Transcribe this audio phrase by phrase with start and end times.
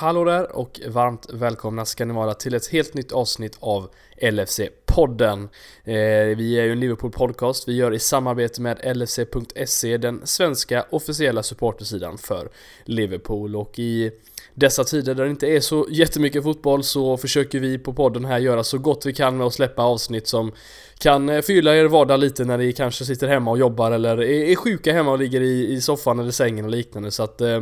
[0.00, 3.90] Hallå där och varmt välkomna ska ni vara till ett helt nytt avsnitt av
[4.22, 5.48] LFC-podden.
[5.84, 11.42] Eh, vi är ju en Liverpool-podcast vi gör i samarbete med LFC.se, den svenska officiella
[11.42, 12.50] supportersidan för
[12.84, 14.12] Liverpool och i
[14.60, 18.38] dessa tider där det inte är så jättemycket fotboll så försöker vi på podden här
[18.38, 20.52] göra så gott vi kan med att släppa avsnitt som
[20.98, 24.56] kan eh, fylla er vardag lite när ni kanske sitter hemma och jobbar eller är,
[24.56, 27.10] sjuka hemma och ligger i, i soffan eller sängen och liknande.
[27.10, 27.60] Så att eh,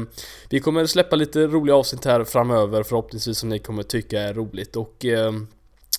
[0.51, 2.83] vi kommer släppa lite roliga avsnitt här framöver.
[2.83, 4.77] Förhoppningsvis som ni kommer tycka är roligt.
[4.77, 5.33] Och eh,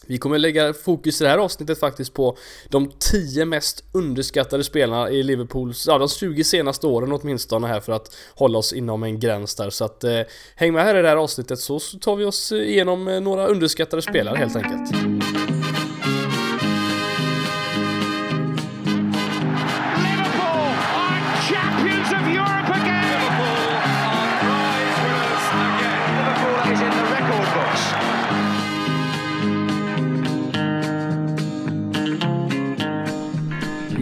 [0.08, 2.38] vi kommer lägga fokus i det här avsnittet faktiskt på
[2.70, 7.91] de 10 mest underskattade spelarna i Liverpools, ja de 20 senaste åren åtminstone här för
[7.91, 10.22] att hålla oss inom en gräns där så att eh,
[10.55, 14.02] häng med här i det här avsnittet så tar vi oss igenom eh, några underskattade
[14.02, 15.48] spelare helt enkelt.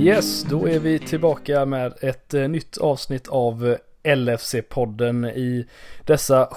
[0.08, 5.68] Yes, då är vi tillbaka med ett eh, nytt avsnitt av eh, LFC-podden i
[6.06, 6.50] dessa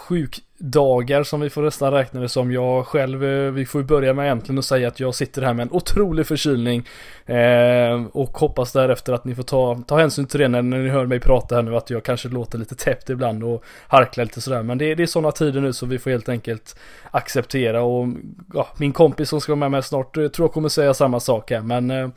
[0.62, 2.52] Dagar som vi får nästan räkna det som.
[2.52, 5.62] Jag själv, eh, vi får börja med egentligen att säga att jag sitter här med
[5.62, 6.86] en otrolig förkylning
[7.26, 10.88] eh, och hoppas därefter att ni får ta, ta hänsyn till det när, när ni
[10.88, 14.40] hör mig prata här nu att jag kanske låter lite täppt ibland och harklar lite
[14.40, 14.62] sådär.
[14.62, 16.76] Men det, det är sådana tider nu så vi får helt enkelt
[17.10, 18.06] acceptera och
[18.54, 21.20] ja, min kompis som ska vara med mig snart eh, tror jag kommer säga samma
[21.20, 22.08] sak här men eh,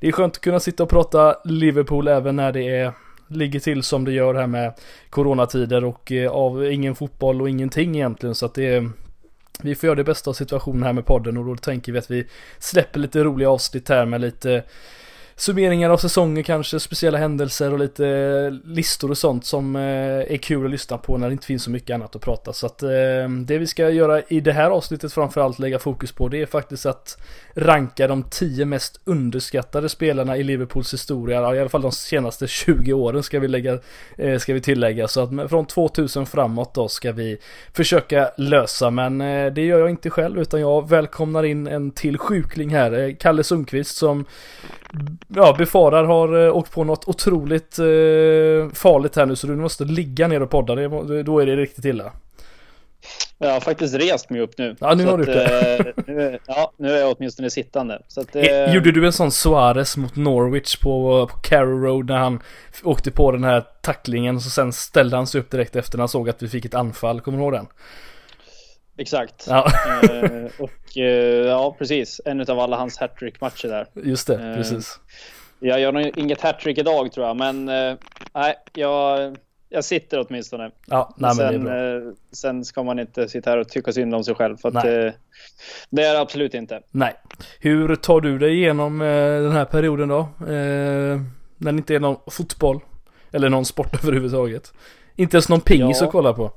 [0.00, 2.92] det är skönt att kunna sitta och prata Liverpool även när det är
[3.36, 4.72] ligger till som det gör här med
[5.10, 8.34] coronatider och eh, av ingen fotboll och ingenting egentligen.
[8.34, 8.90] Så att det är
[9.62, 12.10] vi får göra det bästa av situationen här med podden och då tänker vi att
[12.10, 12.26] vi
[12.58, 14.62] släpper lite roliga avsnitt här med lite
[15.42, 19.82] summeringar av säsonger kanske, speciella händelser och lite eh, listor och sånt som eh,
[20.32, 22.52] är kul att lyssna på när det inte finns så mycket annat att prata.
[22.52, 22.88] Så att eh,
[23.46, 26.86] det vi ska göra i det här avsnittet framförallt lägga fokus på det är faktiskt
[26.86, 27.18] att
[27.54, 32.92] ranka de tio mest underskattade spelarna i Liverpools historia, i alla fall de senaste 20
[32.92, 33.78] åren ska vi, lägga,
[34.38, 35.08] ska vi tillägga.
[35.08, 37.38] Så att från 2000 framåt då ska vi
[37.72, 39.18] försöka lösa, men
[39.54, 43.96] det gör jag inte själv utan jag välkomnar in en till sjukling här, Kalle Sundqvist
[43.96, 44.24] som
[45.34, 47.84] ja, befarar har eh, åkt på något otroligt eh,
[48.74, 50.74] farligt här nu så du måste ligga ner och podda.
[50.74, 52.12] Det, då är det riktigt illa.
[53.38, 54.76] Jag har faktiskt rest mig upp nu.
[54.80, 55.76] Ja, nu har du gjort det.
[55.78, 58.02] Eh, nu, ja, nu är jag åtminstone sittande.
[58.08, 58.74] Så att, eh...
[58.74, 62.40] Gjorde du en sån Suarez mot Norwich på, på Carrow Road när han
[62.82, 66.02] åkte på den här tacklingen och så sen ställde han sig upp direkt efter när
[66.02, 67.20] han såg att vi fick ett anfall.
[67.20, 67.66] Kommer du ihåg den?
[69.02, 69.46] Exakt.
[69.48, 69.72] Ja.
[70.02, 72.20] eh, och eh, ja, precis.
[72.24, 73.86] En av alla hans hattrick-matcher där.
[73.94, 75.00] Just det, eh, precis.
[75.58, 77.64] Jag gör nog inget hattrick idag tror jag, men
[78.34, 79.36] nej, jag,
[79.68, 80.70] jag sitter åtminstone.
[80.86, 84.56] Ja, nej, sen, sen ska man inte sitta här och tycka synd om sig själv,
[84.56, 84.84] för att
[85.90, 86.80] det är det absolut inte.
[86.90, 87.14] Nej.
[87.60, 90.28] Hur tar du dig igenom den här perioden då?
[90.38, 92.80] när det inte är någon fotboll?
[93.32, 94.72] Eller någon sport överhuvudtaget?
[95.16, 96.06] Inte ens någon pingis ja.
[96.06, 96.52] att kolla på?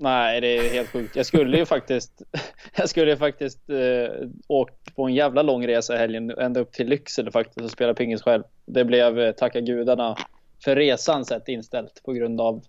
[0.00, 1.16] Nej, det är helt sjukt.
[1.16, 2.22] Jag skulle ju faktiskt,
[2.76, 6.72] jag skulle ju faktiskt eh, åkt på en jävla lång resa i helgen, ända upp
[6.72, 8.42] till Lycksele faktiskt och spela pingis själv.
[8.66, 10.16] Det blev, eh, tacka gudarna,
[10.64, 12.62] för resan sett inställt på grund av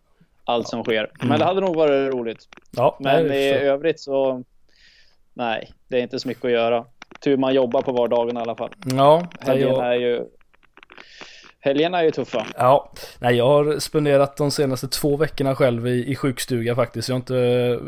[0.44, 1.00] allt som sker.
[1.00, 1.28] Mm.
[1.30, 2.48] Men det hade nog varit roligt.
[2.72, 4.44] Ja, Men i övrigt så,
[5.34, 6.86] nej, det är inte så mycket att göra.
[7.20, 8.72] Tur man jobbar på vardagen i alla fall.
[8.86, 9.88] Ja, Helgen jag...
[9.88, 10.26] är ju
[11.64, 12.46] Helgerna är ju tuffa.
[12.58, 17.10] Ja, nej jag har spenderat de senaste två veckorna själv i, i sjukstuga faktiskt.
[17.10, 17.36] Jag har inte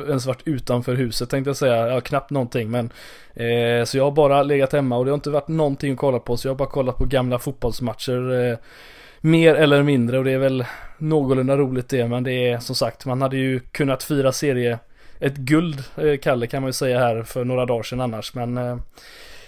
[0.10, 1.88] ens varit utanför huset tänkte jag säga.
[1.88, 2.86] Jag har knappt någonting men
[3.34, 6.20] eh, Så jag har bara legat hemma och det har inte varit någonting att kolla
[6.20, 8.58] på så jag har bara kollat på gamla fotbollsmatcher eh,
[9.22, 10.66] Mer eller mindre och det är väl
[10.98, 14.80] någorlunda roligt det men det är som sagt man hade ju kunnat fira serie
[15.20, 18.58] Ett guld eh, Kalle kan man ju säga här för några dagar sedan annars men
[18.58, 18.78] eh,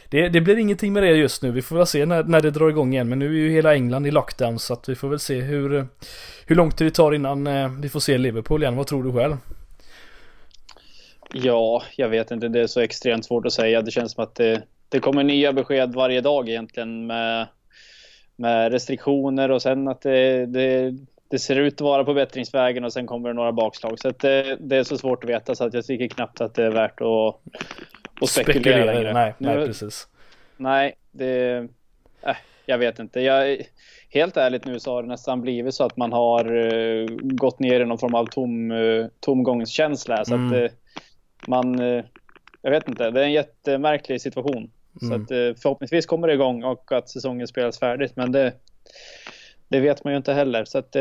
[0.09, 1.51] det, det, blir ingenting med det just nu.
[1.51, 3.09] Vi får väl se när, när det drar igång igen.
[3.09, 5.87] Men nu är ju hela England i lockdown så att vi får väl se hur,
[6.47, 8.75] hur lång tid det tar innan eh, vi får se Liverpool igen.
[8.75, 9.35] Vad tror du själv?
[11.33, 12.47] Ja, jag vet inte.
[12.47, 13.81] Det är så extremt svårt att säga.
[13.81, 17.47] Det känns som att det, det kommer nya besked varje dag egentligen med,
[18.35, 20.93] med restriktioner och sen att det, det,
[21.29, 23.99] det ser ut att vara på bättringsvägen och sen kommer det några bakslag.
[23.99, 26.63] Så det, det, är så svårt att veta så att jag tycker knappt att det
[26.63, 27.41] är värt att,
[28.21, 29.13] och spekulera, spekulera längre.
[29.13, 30.07] Nej, nej, nu, precis.
[30.57, 31.67] Nej, det...
[32.21, 32.35] Äh,
[32.65, 33.21] jag vet inte.
[33.21, 33.57] Jag,
[34.09, 37.79] helt ärligt nu så har det nästan blivit så att man har uh, gått ner
[37.79, 40.25] i någon form av tom, uh, tomgångskänsla.
[40.25, 40.47] Så mm.
[40.47, 40.69] att uh,
[41.47, 41.79] man...
[42.61, 43.11] jag vet inte.
[43.11, 44.71] Det är en jättemärklig situation.
[45.01, 45.09] Mm.
[45.09, 48.15] Så att förhoppningsvis kommer det igång och att säsongen spelas färdigt.
[48.15, 48.53] Men det,
[49.67, 50.65] det vet man ju inte heller.
[50.65, 50.95] Så att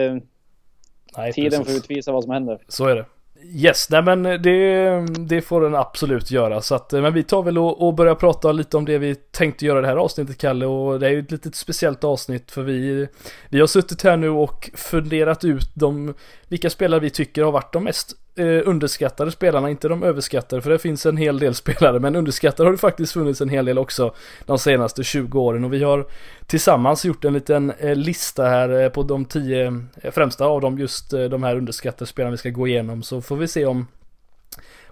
[1.17, 1.67] Nej, tiden precis.
[1.67, 2.58] får utvisa vad som händer.
[2.69, 3.05] Så är det
[3.52, 6.61] Yes, nej men det, det får den absolut göra.
[6.61, 9.14] Så att, eh, men vi tar väl och, och börjar prata lite om det vi
[9.14, 10.67] tänkte göra det här avsnittet Kalle.
[10.67, 13.08] Och det är ju ett litet speciellt avsnitt för vi,
[13.49, 16.14] vi har suttit här nu och funderat ut de,
[16.49, 20.62] vilka spelare vi tycker har varit de mest eh, underskattade spelarna, inte de överskattade.
[20.62, 23.64] För det finns en hel del spelare, men underskattade har det faktiskt funnits en hel
[23.64, 24.14] del också
[24.46, 25.64] de senaste 20 åren.
[25.64, 26.06] Och vi har
[26.46, 30.78] tillsammans gjort en liten eh, lista här eh, på de tio eh, främsta av dem,
[30.78, 33.02] just eh, de här underskattade spelarna vi ska gå igenom.
[33.02, 33.86] Så får vi se om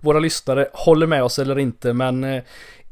[0.01, 1.93] våra lyssnare håller med oss eller inte.
[1.93, 2.43] Men eh,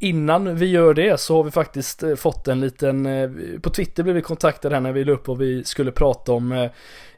[0.01, 3.31] innan vi gör det så har vi faktiskt eh, fått en liten, eh,
[3.63, 6.69] på Twitter blev vi kontaktade här när vi la upp vad vi skulle prata om.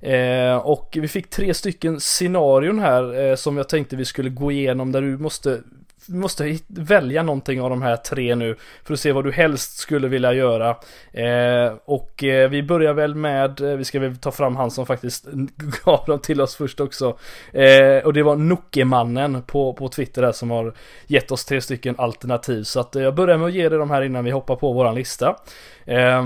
[0.01, 4.93] Eh, och vi fick tre stycken scenarion här som jag tänkte vi skulle gå igenom
[4.93, 5.61] där du måste
[6.07, 9.79] du måste välja någonting av de här tre nu för att se vad du helst
[9.79, 10.77] skulle vilja göra.
[11.13, 14.87] Eh, och eh, vi börjar väl med, eh, vi ska väl ta fram han som
[14.87, 15.27] faktiskt
[15.85, 17.19] gav dem till oss först också.
[17.53, 20.75] Eh, och det var Nockemannen på, på Twitter där som har
[21.07, 22.63] gett oss tre stycken alternativ.
[22.63, 24.73] Så att eh, jag börjar med att ge dig de här innan vi hoppar på
[24.73, 25.37] våran lista.
[25.85, 26.25] Eh,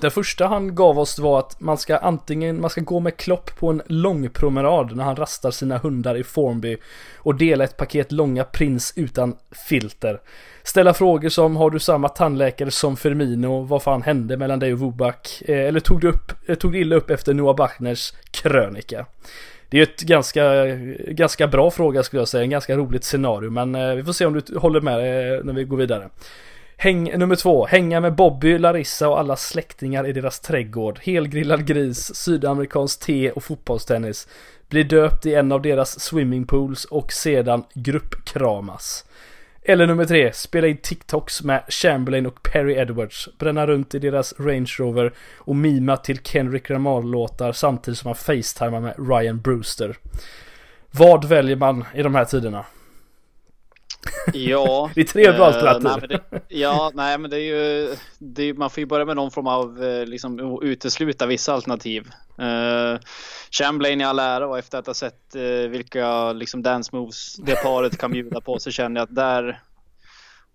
[0.00, 3.16] den det första han gav oss var att man ska antingen, man ska gå med
[3.16, 6.76] Klopp på en lång promenad när han rastar sina hundar i Formby
[7.16, 9.36] och dela ett paket långa Prins utan
[9.68, 10.20] filter.
[10.62, 13.62] Ställa frågor som har du samma tandläkare som Firmino?
[13.62, 15.42] Vad fan hände mellan dig och Wobak?
[15.46, 19.06] Eh, eller tog du, upp, eh, tog du illa upp efter Noah Bachners krönika?
[19.70, 20.64] Det är ju ett ganska,
[21.08, 24.26] ganska bra fråga skulle jag säga, en ganska roligt scenario men eh, vi får se
[24.26, 26.08] om du håller med eh, när vi går vidare.
[26.80, 30.98] Häng, nummer två, hänga med Bobby, Larissa och alla släktingar i deras trädgård.
[31.02, 34.28] Helgrillad gris, sydamerikansk te och fotbollstennis.
[34.68, 39.04] Bli döpt i en av deras swimmingpools och sedan gruppkramas.
[39.62, 43.28] Eller nummer tre, spela in TikToks med Chamberlain och Perry Edwards.
[43.38, 48.80] Bränna runt i deras Range Rover och mima till Kendrick Lamar-låtar samtidigt som man facetimar
[48.80, 49.96] med Ryan Brewster.
[50.90, 52.64] Vad väljer man i de här tiderna?
[54.32, 54.90] Ja.
[54.94, 58.54] det är tre bra eh, nej, det, ja, nej men det är ju, det är,
[58.54, 62.08] man får ju börja med någon form av eh, liksom utesluta vissa alternativ.
[62.40, 62.98] Uh,
[63.50, 67.62] Chamberlain i all ära och efter att ha sett uh, vilka liksom dance moves det
[67.62, 69.60] paret kan bjuda på så känner jag att där,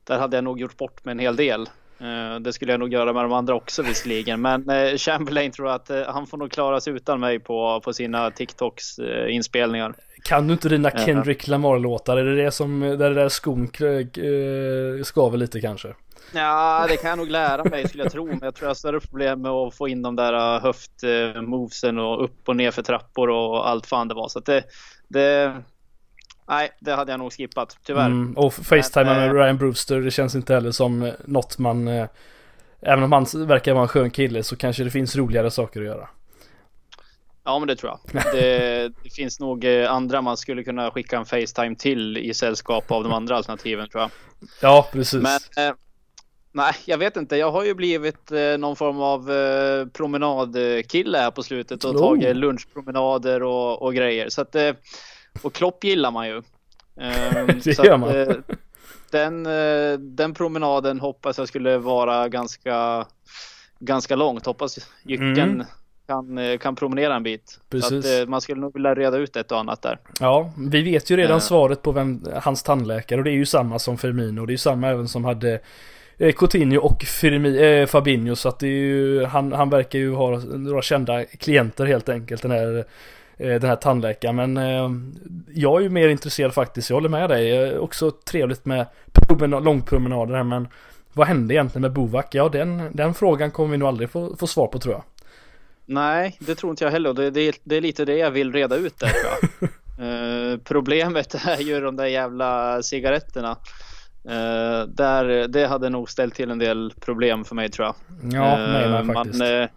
[0.04, 1.69] där hade jag nog gjort bort med en hel del.
[2.01, 4.42] Uh, det skulle jag nog göra med de andra också visserligen.
[4.42, 7.94] Men uh, Chamberlain tror jag att han får nog klara sig utan mig på, på
[7.94, 9.00] sina TikToks
[9.30, 9.96] inspelningar.
[10.24, 12.18] Kan du inte dina Kendrick Lamar-låtar?
[12.18, 15.94] Är det det som, där det där skon äh, skaver lite kanske?
[16.34, 18.25] Ja, det kan jag nog lära mig skulle jag tro.
[18.25, 22.00] Men jag tror jag har större problem med att få in de där äh, höftmovesen
[22.00, 24.28] och upp och ner för trappor och allt fan det var.
[24.28, 24.64] Så att det,
[25.08, 25.56] det
[26.48, 28.06] Nej, det hade jag nog skippat, tyvärr.
[28.06, 31.88] Mm, och Facetime med äh, Ryan Brewster, det känns inte heller som något man...
[32.86, 35.86] Även om han verkar vara en skön kille så kanske det finns roligare saker att
[35.86, 36.10] göra.
[37.45, 38.24] Ja, men det tror jag.
[38.34, 42.92] Det, det, finns nog eh, andra man skulle kunna skicka en Facetime till i sällskap
[42.92, 44.12] av de andra alternativen tror jag.
[44.62, 45.22] Ja, precis.
[45.24, 45.75] Men eh,
[46.51, 47.38] nej, jag vet inte.
[47.38, 52.00] Jag har ju blivit eh, någon form av eh, promenadkille här på slutet och oh.
[52.00, 54.30] tagit lunchpromenader och, och grejer.
[54.30, 54.72] Så att, eh,
[55.42, 56.38] och Klopp gillar man ju.
[57.00, 58.10] Ehm, det gör man.
[58.10, 58.36] Att, eh,
[59.12, 59.44] den,
[60.16, 63.06] den promenaden hoppas jag skulle vara ganska,
[63.80, 64.46] ganska långt.
[64.46, 65.66] Hoppas Jycken mm
[66.07, 67.59] kan, eh, kan promenera en bit.
[67.69, 67.89] Precis.
[67.89, 70.00] Så att, eh, man skulle nog vilja reda ut ett och annat där.
[70.19, 71.39] Ja, vi vet ju redan uh.
[71.39, 74.45] svaret på vem hans tandläkare och det är ju samma som Firmino.
[74.45, 75.60] Det är ju samma även som hade
[76.36, 80.38] Coutinho och Firmi, äh, Fabinho så att det är ju, han, han verkar ju ha
[80.38, 82.86] några kända klienter helt enkelt den här
[83.38, 84.89] den här tandläkaren men eh,
[85.53, 87.77] jag är ju mer intresserad faktiskt, jag håller med dig.
[87.77, 88.86] Också trevligt med
[89.27, 90.67] promenad, långpromenader här men
[91.13, 92.36] vad hände egentligen med Bovak?
[92.36, 95.03] Ja den, den frågan kommer vi nog aldrig få, få svar på tror jag.
[95.86, 97.13] Nej, det tror inte jag heller.
[97.13, 99.13] Det, det, det är lite det jag vill reda ut där
[100.06, 103.58] uh, problemet är ju de där jävla cigaretterna.
[104.30, 107.96] Uh, där, det hade nog ställt till en del problem för mig tror jag.
[108.34, 109.40] Ja, uh, nej, nej, faktiskt.
[109.40, 109.68] Man,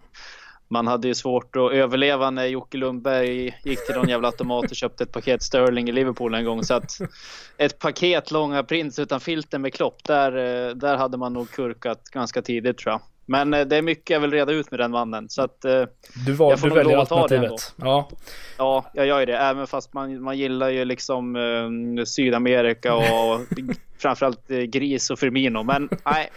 [0.69, 4.75] man hade ju svårt att överleva när Jocke Lundberg gick till någon jävla automat och
[4.75, 6.63] köpte ett paket Sterling i Liverpool en gång.
[6.63, 6.91] Så att
[7.57, 10.31] ett paket långa Prince utan filter med Klopp, där,
[10.73, 13.01] där hade man nog kurkat ganska tidigt tror jag.
[13.29, 15.29] Men eh, det är mycket jag vill reda ut med den mannen.
[15.29, 15.83] Så att, eh,
[16.25, 17.73] du, var, jag får du väljer alternativet.
[17.75, 18.09] Ja.
[18.57, 19.37] ja, jag gör ju det.
[19.37, 23.41] Även fast man, man gillar ju liksom eh, Sydamerika och
[23.97, 25.63] framförallt eh, Gris och Firmino.
[25.63, 26.29] Men nej.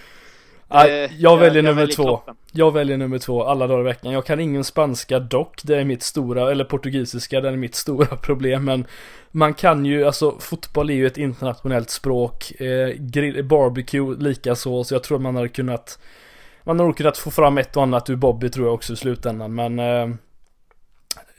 [0.68, 2.02] jag, jag väljer nummer jag två.
[2.02, 2.36] Kloppen.
[2.52, 4.12] Jag väljer nummer två alla dagar i veckan.
[4.12, 5.60] Jag kan ingen spanska dock.
[5.62, 8.64] Det är mitt stora, eller portugisiska, det är mitt stora problem.
[8.64, 8.86] Men
[9.30, 12.60] man kan ju, alltså fotboll är ju ett internationellt språk.
[12.60, 14.84] Eh, grill, barbecue likaså.
[14.84, 15.98] Så jag tror man hade kunnat
[16.64, 18.96] man har nog kunnat få fram ett och annat ur Bobby tror jag också i
[18.96, 20.08] slutändan men eh,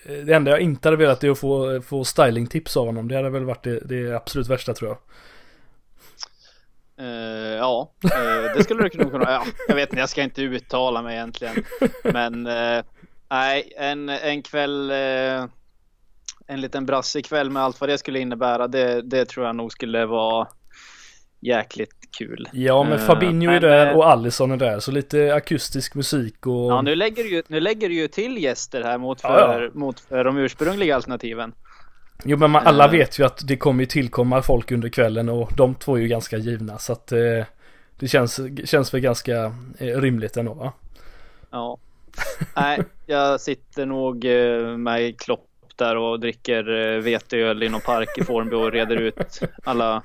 [0.03, 3.07] det enda jag inte hade velat är att få, få stylingtips av honom.
[3.07, 4.97] Det hade väl varit det, det absolut värsta tror jag.
[7.05, 9.31] Uh, ja, uh, det skulle du nog kunna.
[9.31, 11.63] Ja, jag vet inte, jag ska inte uttala mig egentligen.
[12.03, 12.83] Men uh,
[13.29, 14.91] nej, en, en kväll,
[16.47, 18.67] en liten brassig kväll med allt vad det skulle innebära.
[18.67, 20.47] Det, det tror jag nog skulle vara
[21.39, 22.49] jäkligt kul.
[22.51, 26.71] Ja, men Fabinho är där och Allison är där, så lite akustisk musik och...
[26.71, 29.69] Ja, nu lägger du ju, nu lägger du ju till gäster här mot för, ja,
[29.73, 31.53] mot för de ursprungliga alternativen.
[32.23, 35.51] Jo men man, alla vet ju att det kommer ju tillkomma folk under kvällen och
[35.57, 37.45] de två är ju ganska givna så att eh,
[37.99, 40.73] det känns, känns väl ganska eh, rimligt ändå va?
[41.51, 41.77] Ja.
[42.55, 48.17] Nej, jag sitter nog eh, med Klopp där och dricker eh, veteöl i någon park
[48.17, 50.03] i Fornby och reder ut alla,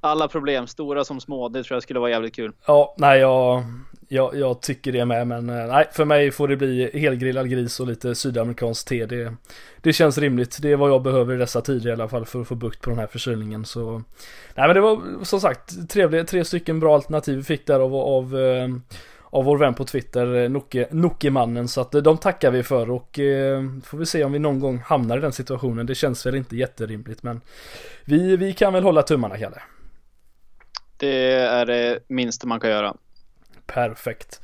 [0.00, 1.48] alla problem, stora som små.
[1.48, 2.52] Det tror jag skulle vara jävligt kul.
[2.66, 3.64] Ja, nej jag,
[4.08, 7.80] jag, jag tycker det med men eh, nej för mig får det bli helgrillad gris
[7.80, 9.06] och lite sydamerikansk te.
[9.06, 9.34] Det,
[9.80, 10.58] det känns rimligt.
[10.62, 12.80] Det är vad jag behöver i dessa tider i alla fall för att få bukt
[12.80, 13.64] på den här förkylningen.
[13.64, 14.02] Så
[14.54, 16.28] nej men det var som sagt trevligt.
[16.28, 18.68] Tre stycken bra alternativ vi fick där av, av eh,
[19.30, 21.68] av vår vän på Twitter, eh, Noke, Nokemannen.
[21.68, 24.78] Så att de tackar vi för och eh, får vi se om vi någon gång
[24.78, 25.86] hamnar i den situationen.
[25.86, 27.40] Det känns väl inte jätterimligt men
[28.04, 29.62] vi, vi kan väl hålla tummarna Kalle.
[30.98, 32.96] Det är det minsta man kan göra.
[33.66, 34.40] Perfekt.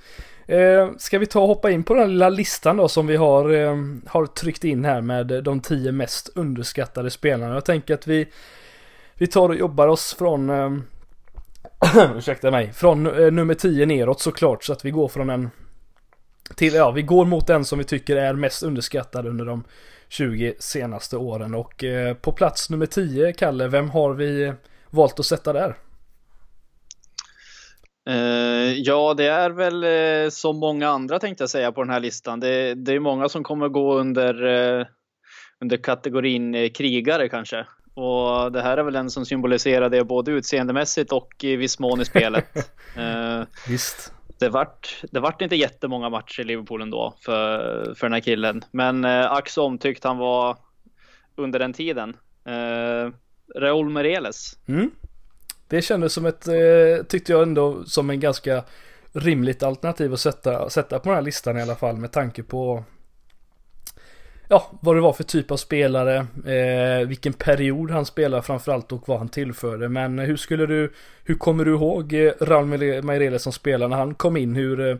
[0.47, 3.51] Eh, ska vi ta och hoppa in på den lilla listan då som vi har,
[3.51, 7.55] eh, har tryckt in här med de tio mest underskattade spelarna.
[7.55, 8.29] Jag tänker att vi,
[9.15, 10.73] vi tar och jobbar oss från, eh,
[12.17, 15.51] ursäkta mig, från eh, nummer 10 neråt såklart så att vi går från en
[16.57, 19.65] till, ja vi går mot den som vi tycker är mest underskattad under de
[20.09, 24.53] 20 senaste åren och eh, på plats nummer 10 Kalle, vem har vi
[24.91, 25.77] valt att sätta där?
[28.11, 32.01] Uh, ja, det är väl uh, som många andra tänkte jag säga på den här
[32.01, 32.41] listan.
[32.41, 34.87] Det, det är många som kommer gå under, uh,
[35.61, 37.67] under kategorin krigare kanske.
[37.95, 42.01] Och det här är väl den som symboliserar det både utseendemässigt och i viss mån
[42.01, 42.45] i spelet.
[43.69, 44.13] Visst.
[44.39, 48.65] Det vart, det vart inte jättemånga matcher i Liverpool ändå för, för den här killen.
[48.71, 50.57] Men uh, ack omtyckt han var
[51.37, 52.17] under den tiden.
[53.57, 54.59] Raúl Mereles.
[54.69, 54.91] Mm.
[55.69, 58.65] Det kändes som ett, eh, tyckte jag ändå, som en ganska
[59.13, 62.85] rimligt alternativ att sätta, sätta på den här listan i alla fall med tanke på
[64.49, 66.17] Ja, vad det var för typ av spelare,
[66.47, 69.89] eh, vilken period han spelade framförallt och vad han tillförde.
[69.89, 70.93] Men hur skulle du,
[71.25, 72.67] hur kommer du ihåg eh, Raul
[73.03, 74.55] Meireles som spelare när han kom in?
[74.55, 74.97] Hur, eh,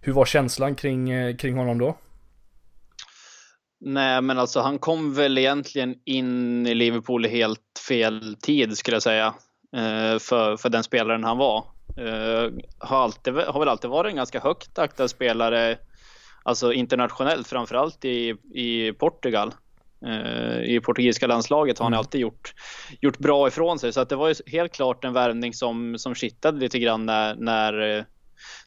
[0.00, 1.98] hur var känslan kring, eh, kring honom då?
[3.80, 8.94] Nej, men alltså han kom väl egentligen in i Liverpool i helt fel tid skulle
[8.94, 9.34] jag säga.
[9.76, 11.64] Eh, för, för den spelaren han var.
[11.96, 15.78] Eh, har, alltid, har väl alltid varit en ganska högt aktad spelare,
[16.42, 19.54] alltså internationellt, framförallt i, i Portugal.
[20.06, 21.98] Eh, I portugisiska landslaget har han mm.
[21.98, 22.54] alltid gjort,
[23.00, 26.14] gjort bra ifrån sig, så att det var ju helt klart en värvning som, som
[26.14, 28.04] kittade lite grann när, när,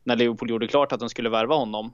[0.03, 1.93] när Liverpool gjorde klart att de skulle värva honom.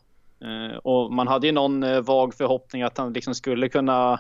[0.84, 4.20] Och man hade ju någon vag förhoppning att han liksom skulle kunna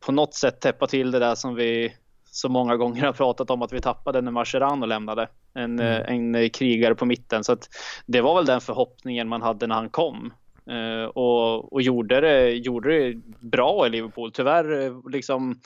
[0.00, 1.92] på något sätt täppa till det där som vi
[2.30, 5.28] så många gånger har pratat om att vi tappade när Mascherano lämnade.
[5.54, 5.86] En, mm.
[5.86, 7.44] Eh, en eh, krigare på mitten.
[7.44, 7.68] Så att
[8.06, 10.32] det var väl den förhoppningen man hade när han kom.
[10.70, 14.32] Uh, och, och gjorde, det, gjorde det bra i Liverpool.
[14.32, 15.60] Tyvärr liksom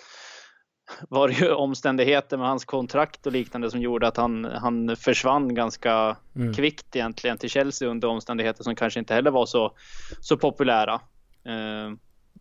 [1.09, 5.55] var det ju omständigheter med hans kontrakt och liknande som gjorde att han, han försvann
[5.55, 6.55] ganska mm.
[6.55, 9.73] kvickt egentligen till Chelsea under omständigheter som kanske inte heller var så,
[10.21, 11.01] så populära.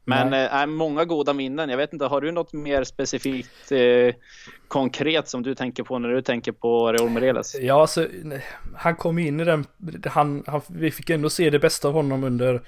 [0.05, 1.69] Men äh, många goda minnen.
[1.69, 4.15] Jag vet inte, har du något mer specifikt eh,
[4.67, 7.55] konkret som du tänker på när du tänker på Reol Mereles?
[7.61, 8.07] Ja, alltså
[8.75, 9.65] han kom in i den,
[10.05, 12.61] han, han, vi fick ändå se det bästa av honom under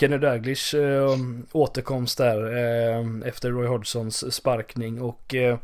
[0.00, 1.16] Kenny Daglish eh,
[1.52, 5.58] återkomst där eh, efter Roy Hodgsons sparkning och eh,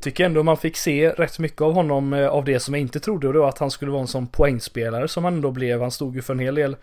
[0.00, 3.00] tycker ändå man fick se rätt mycket av honom eh, av det som jag inte
[3.00, 5.80] trodde och det var att han skulle vara en sån poängspelare som han ändå blev.
[5.80, 6.76] Han stod ju för en hel del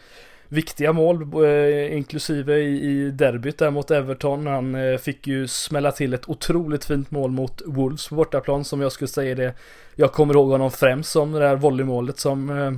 [0.54, 4.48] viktiga mål, eh, inklusive i, i derbyt där mot Everton.
[4.48, 8.82] Han eh, fick ju smälla till ett otroligt fint mål mot Wolves på bortaplan som
[8.82, 9.54] jag skulle säga det.
[9.96, 12.72] Jag kommer ihåg honom främst som det där volleymålet som eh,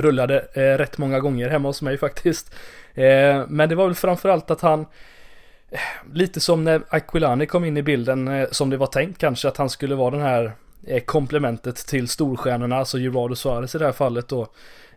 [0.00, 2.54] rullade eh, rätt många gånger hemma hos mig faktiskt.
[2.94, 4.80] Eh, men det var väl framförallt att han
[5.70, 5.78] eh,
[6.12, 9.56] Lite som när Aquilani kom in i bilden eh, som det var tänkt kanske att
[9.56, 10.52] han skulle vara den här
[10.86, 14.48] Eh, komplementet till storstjärnorna, alltså Gerardo Suarez i det här fallet då.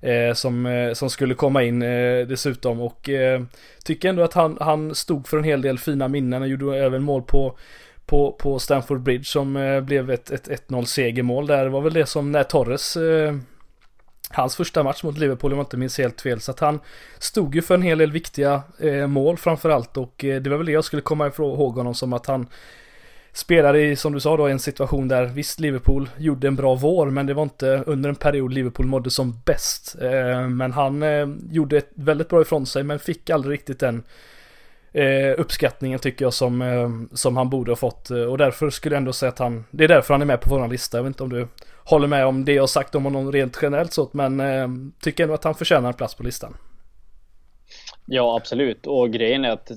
[0.01, 3.41] Eh, som, eh, som skulle komma in eh, dessutom och eh,
[3.83, 6.41] tycker ändå att han, han stod för en hel del fina minnen.
[6.41, 7.57] och gjorde även mål på
[8.05, 11.63] på, på Stamford Bridge som eh, blev ett, ett 1-0 segermål där.
[11.63, 12.97] Det var väl det som när Torres
[14.33, 16.41] hans första match mot Liverpool om jag inte minns helt fel.
[16.41, 16.79] Så att han
[17.19, 20.71] stod ju för en hel del viktiga eh, mål framförallt och det var väl det
[20.71, 22.47] jag skulle komma ihåg honom som att han
[23.33, 27.09] Spelar i, som du sa då, en situation där visst Liverpool gjorde en bra vår
[27.09, 29.95] men det var inte under en period Liverpool mådde som bäst.
[30.01, 34.03] Eh, men han eh, gjorde ett väldigt bra ifrån sig men fick aldrig riktigt den
[34.91, 38.09] eh, uppskattningen tycker jag som, som han borde ha fått.
[38.09, 40.49] Och därför skulle jag ändå säga att han, det är därför han är med på
[40.49, 40.97] våran lista.
[40.97, 41.47] Jag vet inte om du
[41.83, 45.43] håller med om det jag sagt om honom rent generellt så, men tycker ändå att
[45.43, 46.57] han förtjänar en plats på listan.
[48.05, 48.87] Ja, absolut.
[48.87, 49.71] Och grejen är att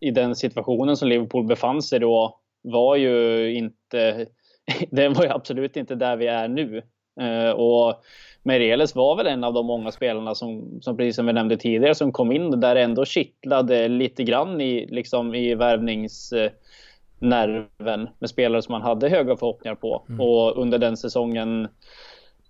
[0.00, 4.26] i den situationen som Liverpool befann sig då var ju inte,
[4.90, 6.82] det var ju absolut inte där vi är nu.
[7.20, 8.02] Eh, och
[8.42, 11.94] Mereles var väl en av de många spelarna som, som precis som vi nämnde tidigare,
[11.94, 18.72] som kom in där ändå kittlade lite grann i, liksom i värvningsnerven med spelare som
[18.72, 20.04] man hade höga förhoppningar på.
[20.08, 20.20] Mm.
[20.20, 21.68] Och under den säsongen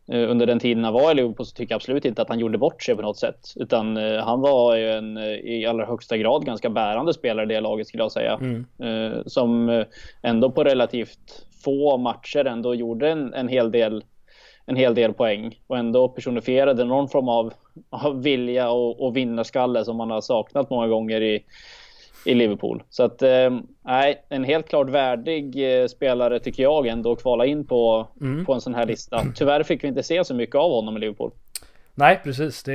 [0.09, 2.59] under den tiden han var i Liverpool så tycker jag absolut inte att han gjorde
[2.59, 3.53] bort sig på något sätt.
[3.57, 7.61] Utan eh, han var ju en i allra högsta grad ganska bärande spelare i det
[7.61, 8.39] laget skulle jag säga.
[8.41, 9.23] Mm.
[9.27, 9.85] Som
[10.23, 14.05] ändå på relativt få matcher ändå gjorde en, en hel del
[14.67, 17.53] en hel del poäng och ändå personifierade någon form av,
[17.91, 21.45] av vilja och, och vinnarskalle som man har saknat många gånger i,
[22.25, 22.83] i Liverpool.
[22.91, 27.47] Så att eh, nej, en helt klart värdig eh, spelare tycker jag ändå att kvala
[27.47, 28.45] in på, mm.
[28.45, 29.25] på en sån här lista.
[29.35, 31.31] Tyvärr fick vi inte se så mycket av honom i Liverpool.
[31.95, 32.63] Nej, precis.
[32.63, 32.73] Det,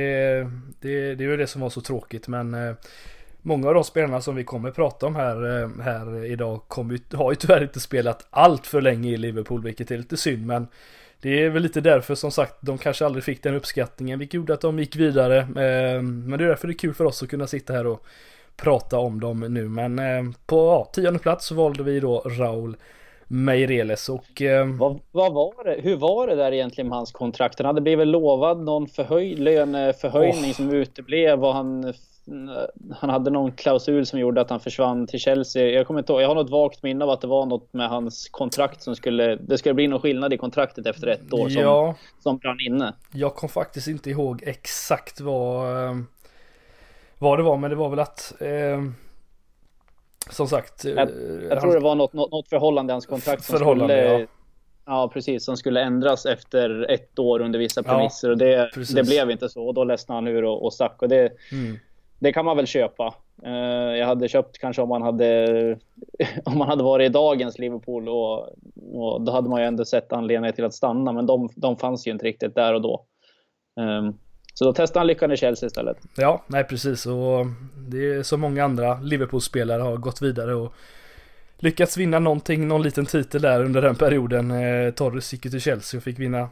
[0.80, 2.74] det, det är ju det som var så tråkigt, men eh,
[3.42, 7.32] Många av de spelarna som vi kommer prata om här, eh, här idag kommer, har
[7.32, 10.68] ju tyvärr inte spelat allt för länge i Liverpool, vilket är lite synd, men
[11.20, 14.54] det är väl lite därför som sagt de kanske aldrig fick den uppskattningen vilket gjorde
[14.54, 15.38] att de gick vidare.
[15.38, 18.06] Eh, men det är därför det är kul för oss att kunna sitta här och
[18.62, 19.68] prata om dem nu.
[19.68, 22.76] Men eh, på ja, tionde plats så valde vi då Raul
[23.28, 24.42] Meireles och...
[24.42, 25.80] Eh, vad, vad, var det?
[25.80, 27.58] Hur var det där egentligen med hans kontrakt?
[27.58, 30.56] Han hade blivit lovad någon förhöj, löneförhöjning oh.
[30.56, 31.94] som uteblev och han
[32.90, 35.68] han hade någon klausul som gjorde att han försvann till Chelsea.
[35.68, 37.88] Jag kommer inte ihåg, jag har något vagt minne av att det var något med
[37.88, 41.62] hans kontrakt som skulle, det skulle bli någon skillnad i kontraktet efter ett år som,
[41.62, 42.94] ja, som brann inne.
[43.12, 45.96] Jag kom faktiskt inte ihåg exakt vad, eh,
[47.18, 48.82] vad det var, men det var väl att eh,
[50.30, 50.84] som sagt.
[50.84, 54.04] Jag, jag han, tror det var något, något, något förhållande i hans kontrakt som skulle,
[54.04, 54.26] ja.
[54.86, 55.44] Ja, precis.
[55.44, 58.28] Som skulle ändras efter ett år under vissa premisser.
[58.28, 59.66] Ja, och det, det blev inte så.
[59.66, 61.02] Och då ledsnade han ur och, och stack.
[61.02, 61.78] Och det, mm
[62.18, 63.14] det kan man väl köpa.
[63.42, 65.78] Eh, jag hade köpt kanske om man hade,
[66.44, 68.38] om man hade varit i dagens Liverpool och,
[68.92, 72.06] och då hade man ju ändå sett anledningar till att stanna, men de, de fanns
[72.06, 73.06] ju inte riktigt där och då.
[73.80, 74.18] Ehm,
[74.58, 75.96] så då testade han lyckan i Chelsea istället.
[76.14, 80.74] Ja, nej precis och det är så många andra Liverpool-spelare har gått vidare och
[81.58, 84.50] lyckats vinna någonting, någon liten titel där under den perioden.
[84.50, 86.48] Eh, Torres gick ju till Chelsea och fick vinna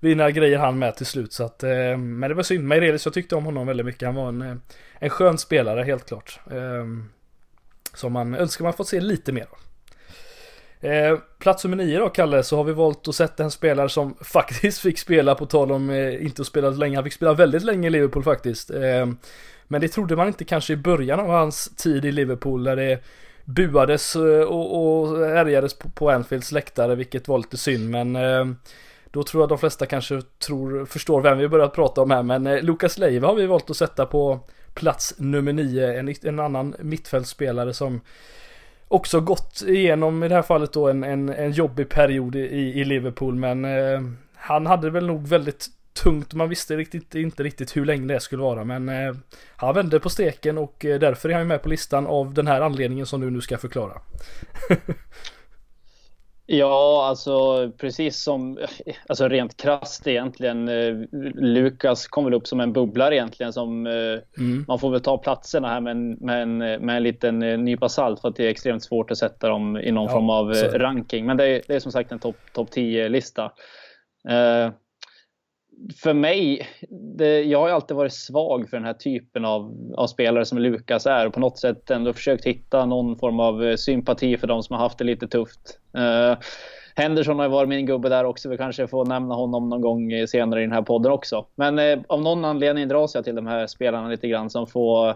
[0.00, 1.32] vinna grejer han med till slut.
[1.32, 2.64] Så att, eh, men det var synd.
[2.64, 4.06] Meireles, jag tyckte om honom väldigt mycket.
[4.06, 4.56] Han var en, eh,
[4.98, 6.40] en skön spelare helt klart.
[6.50, 6.86] Eh,
[7.94, 9.58] som man önskar man fått se lite mer av.
[10.80, 14.14] Eh, plats nummer nio då Kalle, så har vi valt att sätta en spelare som
[14.20, 16.96] faktiskt fick spela på tal om eh, inte att spela länge.
[16.96, 18.70] Han fick spela väldigt länge i Liverpool faktiskt.
[18.70, 19.06] Eh,
[19.68, 22.98] men det trodde man inte kanske i början av hans tid i Liverpool där det
[23.44, 28.46] buades eh, och, och härjades på, på Anfields läktare vilket var lite synd men eh,
[29.10, 32.46] då tror jag de flesta kanske tror, förstår vem vi börjat prata om här men
[32.46, 34.40] eh, Leiva har vi valt att sätta på
[34.74, 35.98] plats nummer nio.
[35.98, 38.00] En, en annan mittfältspelare som
[38.88, 42.84] också gått igenom i det här fallet då en, en, en jobbig period i, i
[42.84, 44.00] Liverpool men eh,
[44.34, 45.66] han hade väl nog väldigt
[46.02, 46.34] tungt.
[46.34, 49.14] Man visste riktigt, inte riktigt hur länge det skulle vara men eh,
[49.56, 52.60] han vände på steken och eh, därför är han med på listan av den här
[52.60, 54.00] anledningen som du nu ska förklara.
[56.48, 58.58] Ja, alltså precis som,
[59.08, 60.68] alltså rent krasst egentligen.
[60.68, 60.94] Eh,
[61.34, 63.92] Lukas kom väl upp som en bubblare egentligen som eh,
[64.38, 64.64] mm.
[64.68, 67.88] man får väl ta platserna här med en, med en, med en liten eh, nypa
[67.88, 70.54] salt för att det är extremt svårt att sätta dem i någon ja, form av
[70.54, 70.78] så.
[70.78, 71.26] ranking.
[71.26, 73.52] Men det är, det är som sagt en topp top 10 lista
[76.02, 76.68] för mig,
[77.16, 80.58] det, jag har ju alltid varit svag för den här typen av, av spelare som
[80.58, 84.46] Lukas är och på något sätt ändå försökt hitta någon form av eh, sympati för
[84.46, 85.78] de som har haft det lite tufft.
[85.98, 86.38] Uh,
[86.98, 88.48] Henderson har ju varit min gubbe där också.
[88.48, 91.46] Vi kanske får nämna honom någon gång eh, senare i den här podden också.
[91.54, 95.14] Men eh, av någon anledning dras jag till de här spelarna lite grann som får,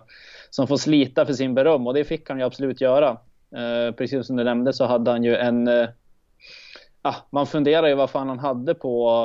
[0.50, 3.08] som får slita för sin beröm och det fick han ju absolut göra.
[3.56, 5.88] Eh, precis som du nämnde så hade han ju en eh,
[7.02, 9.22] ah, man funderar ju vad fan han hade på,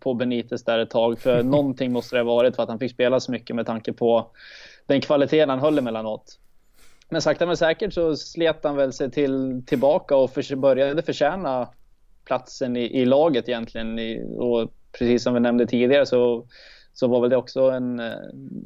[0.00, 1.18] på Benitez där ett tag.
[1.18, 3.92] För någonting måste det ha varit för att han fick spela så mycket med tanke
[3.92, 4.30] på
[4.86, 6.38] den kvaliteten han höll emellanåt.
[7.08, 11.68] Men sakta men säkert så slet han väl sig till, tillbaka och för, började förtjäna
[12.24, 13.98] platsen i, i laget egentligen.
[13.98, 16.46] I, och precis som vi nämnde tidigare så
[16.96, 18.12] så var väl det också en, eh,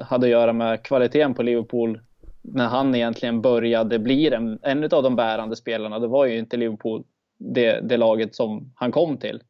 [0.01, 2.01] hade att göra med kvaliteten på Liverpool
[2.43, 5.99] när han egentligen började bli en, en av de bärande spelarna.
[5.99, 7.05] Det var ju inte Liverpool
[7.41, 9.43] det, det laget som han kom till.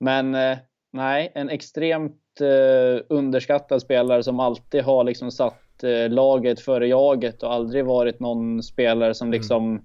[0.00, 0.58] Men eh,
[0.92, 7.42] nej, en extremt eh, underskattad spelare som alltid har liksom satt eh, laget före jaget
[7.42, 9.38] och aldrig varit någon spelare som mm.
[9.38, 9.82] liksom mm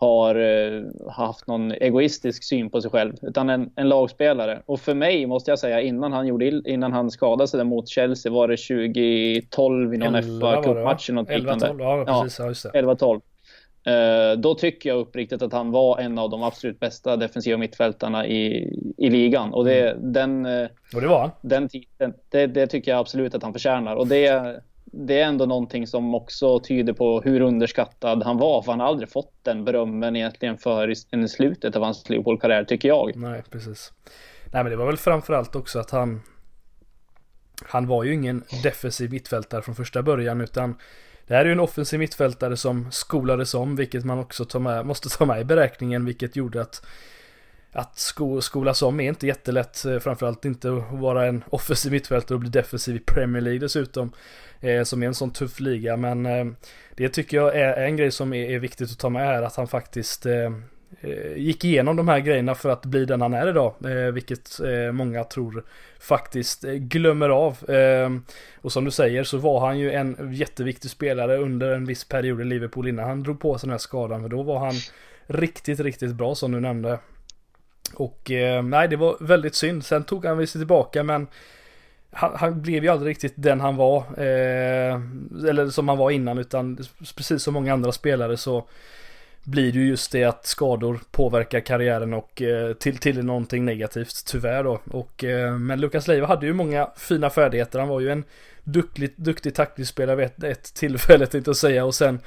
[0.00, 0.34] har
[1.10, 4.62] haft någon egoistisk syn på sig själv, utan en, en lagspelare.
[4.66, 8.32] Och för mig, måste jag säga, innan han, gjorde, innan han skadade sig mot Chelsea,
[8.32, 11.66] var det 2012 i någon fa cupmatch eller något 11, liknande.
[11.66, 12.82] 12, ja, precis, ja, just det.
[12.82, 13.20] 11-12.
[13.88, 18.26] Uh, då tycker jag uppriktigt att han var en av de absolut bästa defensiva mittfältarna
[18.26, 19.54] i, i ligan.
[19.54, 20.12] Och, det, mm.
[20.12, 21.30] den, uh, och det var han.
[21.40, 23.96] Den titeln, det, det, tycker jag absolut att han förtjänar.
[23.96, 28.62] Och det, det är ändå någonting som också tyder på hur underskattad han var.
[28.62, 32.88] För han har aldrig fått den berömmen egentligen för i slutet av hans Liverpool-karriär, tycker
[32.88, 33.16] jag.
[33.16, 33.92] Nej, precis.
[34.52, 36.20] Nej, men det var väl framförallt också att han...
[37.64, 40.74] Han var ju ingen defensiv mittfältare från första början, utan
[41.30, 44.86] det här är ju en offensiv mittfältare som skolades om, vilket man också tar med,
[44.86, 46.86] måste ta med i beräkningen, vilket gjorde att
[47.72, 52.34] att sko skolas om är inte jättelätt, eh, framförallt inte att vara en offensiv mittfältare
[52.34, 54.12] och bli defensiv i Premier League dessutom.
[54.60, 56.46] Eh, som är en sån tuff liga, men eh,
[56.94, 59.56] det tycker jag är en grej som är, är, viktigt att ta med här, att
[59.56, 60.50] han faktiskt eh
[61.00, 64.60] Eh, gick igenom de här grejerna för att bli den han är idag, eh, vilket
[64.60, 65.64] eh, många tror
[66.00, 67.70] faktiskt glömmer av.
[67.70, 68.24] Ehm,
[68.60, 72.40] och som du säger så var han ju en jätteviktig spelare under en viss period
[72.40, 74.74] i Liverpool innan han drog på sig den här skadan, för då var han
[75.26, 76.98] riktigt, riktigt bra som du nämnde.
[77.94, 78.30] Och
[78.64, 79.84] nej, det var väldigt synd.
[79.84, 81.26] Sen tog han sig tillbaka men
[82.10, 84.04] han, han, blev ju aldrig riktigt den han var.
[84.18, 86.78] Eller som han var innan utan
[87.16, 88.66] precis som många andra spelare så
[89.44, 94.24] blir det ju just det att skador påverkar karriären och eh, till, till någonting negativt
[94.26, 94.80] tyvärr då.
[94.90, 97.78] Och, eh, men Lukas Leiva hade ju många fina färdigheter.
[97.78, 98.24] Han var ju en
[98.64, 102.20] duktig, duktig taktiskspelare vid ett, ett tillfälle tänkte jag säga och sen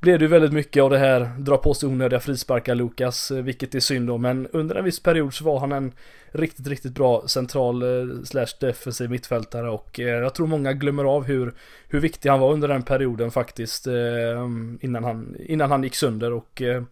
[0.00, 3.42] blev det ju väldigt mycket av det här dra på sig onödiga frisparkar Lukas, eh,
[3.42, 4.18] vilket är synd då.
[4.18, 5.92] Men under en viss period så var han en
[6.32, 11.24] riktigt, riktigt bra central eh, slash defensiv mittfältare och eh, jag tror många glömmer av
[11.24, 11.54] hur,
[11.88, 13.86] hur viktig han var under den perioden faktiskt
[14.80, 16.82] innan han, innan han gick sönder och äh,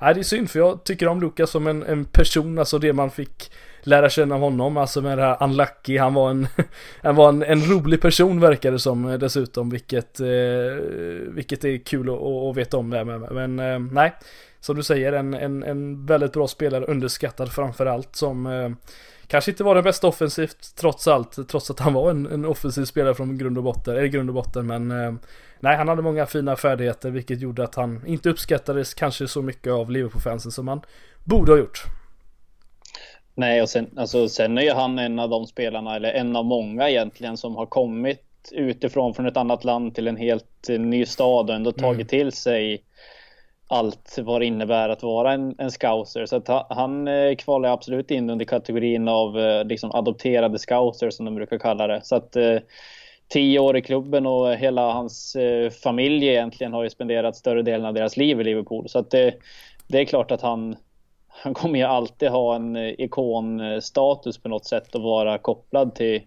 [0.00, 3.10] det är synd för jag tycker om Lukas som en, en person, alltså det man
[3.10, 3.50] fick
[3.88, 6.48] lära känna honom, alltså med det här Unlucky, han var en,
[7.02, 10.26] han var en, en rolig person verkar det som eh, dessutom, vilket, eh,
[11.28, 13.20] vilket är kul att, att veta om det med.
[13.32, 14.12] Men eh, nej,
[14.60, 18.70] som du säger, en, en, en väldigt bra spelare, underskattad framförallt som eh,
[19.30, 22.84] Kanske inte var den bästa offensivt trots allt, trots att han var en, en offensiv
[22.84, 25.12] spelare från grund och botten, eller grund och botten, men eh,
[25.60, 29.72] Nej, han hade många fina färdigheter vilket gjorde att han inte uppskattades kanske så mycket
[29.72, 30.80] av Liverpool-fansen som han
[31.24, 31.84] borde ha gjort.
[33.38, 36.44] Nej, och sen, alltså, sen är ju han en av de spelarna, eller en av
[36.44, 41.50] många egentligen, som har kommit utifrån från ett annat land till en helt ny stad
[41.50, 42.06] och ändå tagit mm.
[42.06, 42.82] till sig
[43.68, 46.26] allt vad det innebär att vara en, en scouser.
[46.26, 51.24] Så att han eh, kvalar absolut in under kategorin av eh, liksom adopterade scouser som
[51.24, 52.00] de brukar kalla det.
[52.04, 52.58] Så att eh,
[53.28, 57.86] tio år i klubben och hela hans eh, familj egentligen har ju spenderat större delen
[57.86, 58.88] av deras liv i Liverpool.
[58.88, 59.34] Så att det,
[59.86, 60.76] det är klart att han,
[61.42, 66.22] han kommer ju alltid ha en eh, ikonstatus på något sätt och vara kopplad till,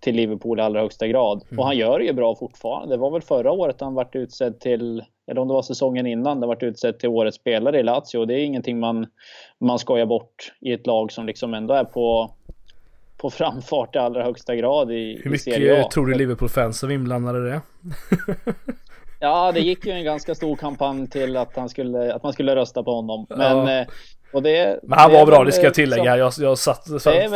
[0.00, 1.42] till Liverpool i allra högsta grad.
[1.50, 1.58] Mm.
[1.58, 2.94] Och han gör det ju bra fortfarande.
[2.94, 6.40] Det var väl förra året han vart utsedd till, eller om det var säsongen innan,
[6.40, 8.24] det vart utsedd till årets spelare i Lazio.
[8.24, 9.06] Det är ingenting man,
[9.60, 12.30] man skojar bort i ett lag som liksom ändå är på,
[13.16, 17.50] på framfart i allra högsta grad i, Hur mycket i tror du Liverpool-fans var inblandade
[17.50, 17.60] det?
[19.20, 22.56] ja, det gick ju en ganska stor kampanj till att, han skulle, att man skulle
[22.56, 23.26] rösta på honom.
[23.28, 23.84] Men ja.
[24.32, 26.16] Eh, och det, men han var bra, det ska jag tillägga.
[26.16, 26.86] Jag, jag satt,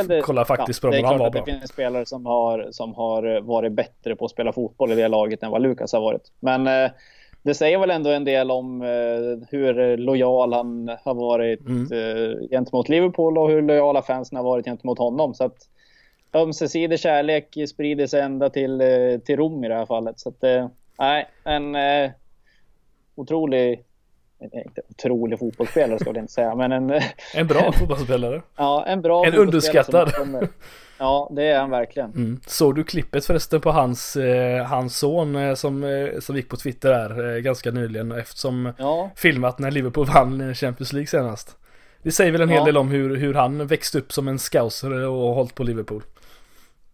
[0.09, 1.45] det, kollade faktiskt ja, på honom, han var bra.
[1.45, 5.09] Det finns spelare som har, som har varit bättre på att spela fotboll i det
[5.09, 6.33] laget än vad Lukas har varit.
[6.41, 6.91] Men eh,
[7.43, 11.93] det säger väl ändå en del om eh, hur lojal han har varit mm.
[11.93, 15.35] eh, gentemot Liverpool och hur lojala fansen har varit gentemot honom.
[15.35, 15.57] Så att
[16.35, 20.21] ömsesidig kärlek sprider sig ända till, eh, till Rom i det här fallet.
[20.21, 22.11] Så att, eh, nej, en eh,
[23.15, 23.85] otrolig
[24.41, 27.01] inte otrolig fotbollsspelare ska jag inte säga, men en...
[27.35, 28.43] En bra fotbollsspelare.
[28.57, 30.13] Ja, en bra En underskattad.
[30.99, 32.11] ja, det är han verkligen.
[32.11, 32.41] Mm.
[32.47, 36.57] Såg du klippet förresten på hans, eh, hans son eh, som, eh, som gick på
[36.57, 39.11] Twitter där eh, ganska nyligen eftersom ja.
[39.17, 41.57] filmat när Liverpool vann Champions League senast.
[42.03, 45.07] Det säger väl en hel del om hur, hur han växte upp som en scouser
[45.07, 46.03] och hållit på Liverpool.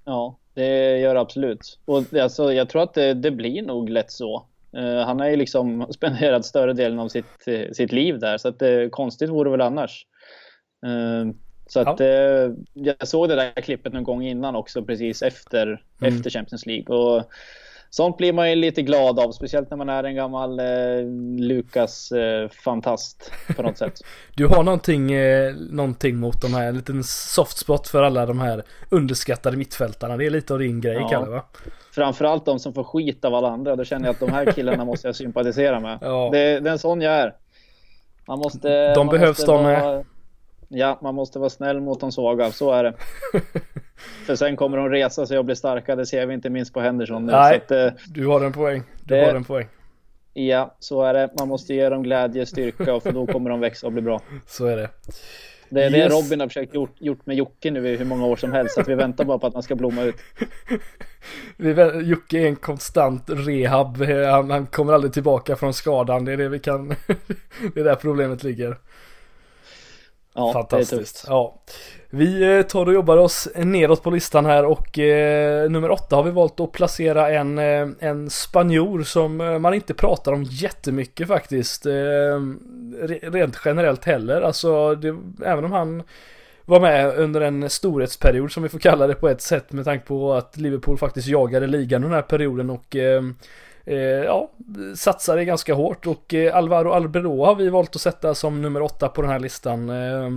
[0.05, 1.79] Ja, det gör absolut.
[1.85, 4.47] Och alltså, jag tror att det, det blir nog lätt så.
[4.79, 8.59] Uh, han har ju liksom spenderat större delen av sitt, sitt liv där, så att
[8.59, 10.07] det, konstigt vore väl annars.
[11.67, 12.07] Så att eh,
[12.73, 16.17] jag såg det där klippet någon gång innan också precis efter, Mm.
[16.17, 16.97] efter Champions League.
[16.97, 17.25] Och
[17.91, 20.67] sånt blir man ju lite glad av, speciellt när man är en gammal eh,
[21.39, 23.93] Lukas-fantast på något sätt.
[24.37, 28.41] Du har någonting, eh, någonting mot de här, en liten soft spot för alla de
[28.41, 30.17] här underskattade mittfältarna.
[30.17, 31.09] Det är lite av din grej Ja.
[31.09, 31.43] Kalle va?
[31.95, 33.77] Framförallt de som får skit av alla andra.
[33.77, 35.99] Då känner jag att de här killarna måste jag sympatisera med.
[36.01, 36.29] Ja.
[36.33, 37.35] Det, det är en sån jag är.
[38.29, 38.95] Man måste...
[38.95, 40.05] De man behövs måste de vara,
[40.69, 42.51] Ja, man måste vara snäll mot de svaga.
[42.51, 42.95] Så är det.
[44.27, 45.97] För sen kommer de resa sig och bli starka.
[45.97, 47.33] Det ser vi inte minst på Henderson nu.
[47.33, 47.63] Nej.
[47.69, 48.83] Så att, eh, Du har en poäng.
[49.05, 49.69] Du Det- har en poäng.
[50.33, 51.31] ja, så är det.
[51.39, 54.21] Man måste ge dem glädje, styrka och för då kommer de växa och bli bra.
[54.47, 54.89] Så är det.
[55.73, 56.13] Det är det Yes.
[56.13, 58.75] Robin har försökt gjort, gjort med Jocke nu i hur många år som helst.
[58.75, 60.17] Så att vi väntar bara på att man ska blomma ut.
[61.57, 61.71] Vi,
[62.03, 64.03] Jocke är en konstant rehab.
[64.03, 66.25] Eh, Han, han kommer aldrig tillbaka från skadan.
[66.25, 66.89] Det är det vi kan...
[67.75, 68.77] det är där problemet ligger.
[70.35, 71.25] Ja, Fantastiskt.
[71.29, 71.55] Ja.
[72.11, 76.23] Vi eh, tar och jobbar oss neråt på listan här och eh, nummer åtta har
[76.23, 81.29] vi valt att placera en, eh, en spanjor som eh, man inte pratar om jättemycket
[81.29, 81.87] faktiskt.
[81.87, 84.43] Eh, re- rent generellt heller.
[84.43, 86.03] Alltså, det, även om han
[86.65, 90.07] var med under en storhetsperiod som vi får kalla det på ett sätt med tanke
[90.07, 93.23] på att Liverpool faktiskt jagade ligan under den här perioden och eh,
[93.85, 94.51] eh, ja,
[94.95, 99.09] satsade ganska hårt och eh, Alvaro Arbeloa har vi valt att sätta som nummer åtta
[99.09, 99.91] på den här listan.
[99.91, 100.31] Eh,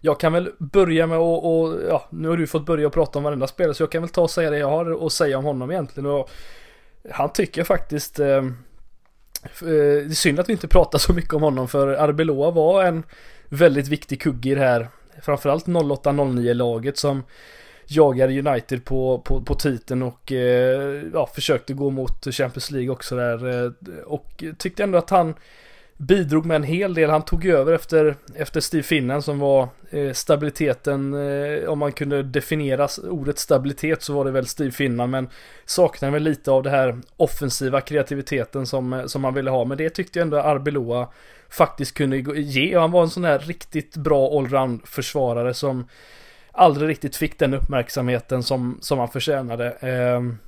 [0.00, 3.18] jag kan väl börja med att, och, ja, nu har du fått börja och prata
[3.18, 5.38] om varenda spelare så jag kan väl ta och säga det jag har att säga
[5.38, 6.30] om honom egentligen och
[7.10, 8.44] han tycker faktiskt eh, eh
[9.60, 13.02] det är synd att vi inte pratar så mycket om honom för Arbeloa var en
[13.48, 14.88] väldigt viktig kugge i det här
[15.22, 17.22] framförallt 08-09 laget som
[17.90, 23.16] jagade United på, på, på titeln och eh, ja, försökte gå mot Champions League också
[23.16, 23.72] där eh,
[24.04, 25.34] och tyckte ändå att han
[26.00, 27.10] bidrog med en hel del.
[27.10, 32.22] Han tog över efter, efter Steve Finnan som var eh, stabiliteten, eh, om man kunde
[32.22, 35.28] definiera ordet stabilitet så var det väl Steve Finnan men
[35.64, 39.64] saknar väl lite av det här offensiva kreativiteten som, eh, som man ville ha.
[39.64, 41.08] Men det tyckte jag ändå Arbeloa
[41.50, 45.86] faktiskt kunde ge och Han var en sån här riktigt bra allround försvarare som
[46.52, 49.70] aldrig riktigt fick den uppmärksamheten som, som han förtjänade.
[49.70, 50.38] Ehm,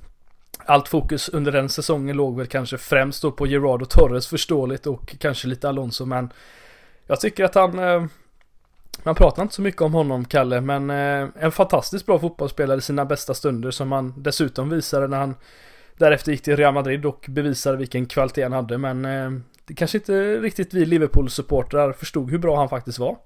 [0.65, 4.87] allt fokus under den säsongen låg väl kanske främst då på Gerard och Torres förståeligt
[4.87, 6.29] och kanske lite Alonso men
[7.07, 8.05] jag tycker att han eh,
[9.03, 12.81] man pratar inte så mycket om honom Kalle men eh, en fantastiskt bra fotbollsspelare i
[12.81, 15.35] sina bästa stunder som han dessutom visade när han
[15.97, 19.31] därefter gick till Real Madrid och bevisade vilken kvalitet han hade men eh,
[19.65, 23.17] det kanske inte riktigt vi Liverpool-supportrar förstod hur bra han faktiskt var.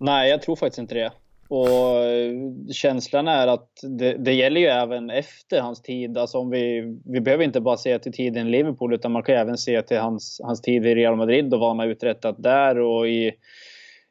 [0.00, 1.12] Nej, jag tror faktiskt inte det.
[1.48, 2.32] Och eh,
[2.72, 6.18] känslan är att det, det gäller ju även efter hans tid.
[6.18, 9.34] Alltså om vi, vi behöver inte bara se till tiden i Liverpool utan man kan
[9.34, 12.78] även se till hans, hans tid i Real Madrid och vad han har uträttat där
[12.78, 13.32] och i,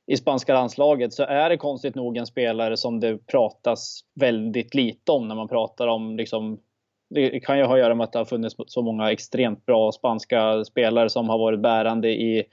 [0.08, 5.12] i spanska landslaget så är det konstigt nog en spelare som det pratas väldigt lite
[5.12, 6.60] om när man pratar om liksom
[7.10, 9.91] det kan ju ha att göra med att det har funnits så många extremt bra
[9.91, 12.43] spanska spelare som har varit bärande i,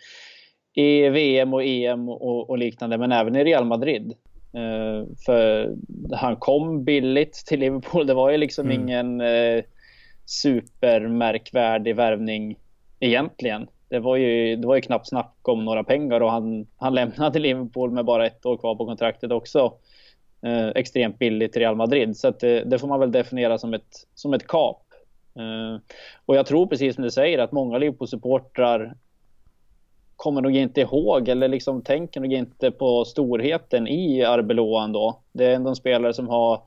[0.79, 4.15] i VM och EM och, och liknande, men även i Real Madrid.
[4.53, 5.75] Eh, för
[6.13, 8.07] han kom billigt till Liverpool.
[8.07, 8.81] Det var ju liksom Mm.
[8.81, 9.65] ingen eh,
[10.25, 12.59] supermärkvärdig värvning
[13.01, 13.67] egentligen.
[13.89, 17.39] Det var, ju, det var ju knappt snack om några pengar och han, han lämnade
[17.39, 19.73] Liverpool med bara ett år kvar på kontraktet också.
[20.43, 22.17] Eh, extremt billigt till Real Madrid.
[22.17, 24.83] Så det, det får man väl definiera som ett, som ett kap.
[26.27, 28.95] Och jag tror precis som du säger att många Liverpool-supportrar
[30.17, 35.21] kommer nog inte ihåg eller liksom tänker nog inte på storheten i Arbeloa ändå.
[35.33, 36.61] Det är ändå en spelare som har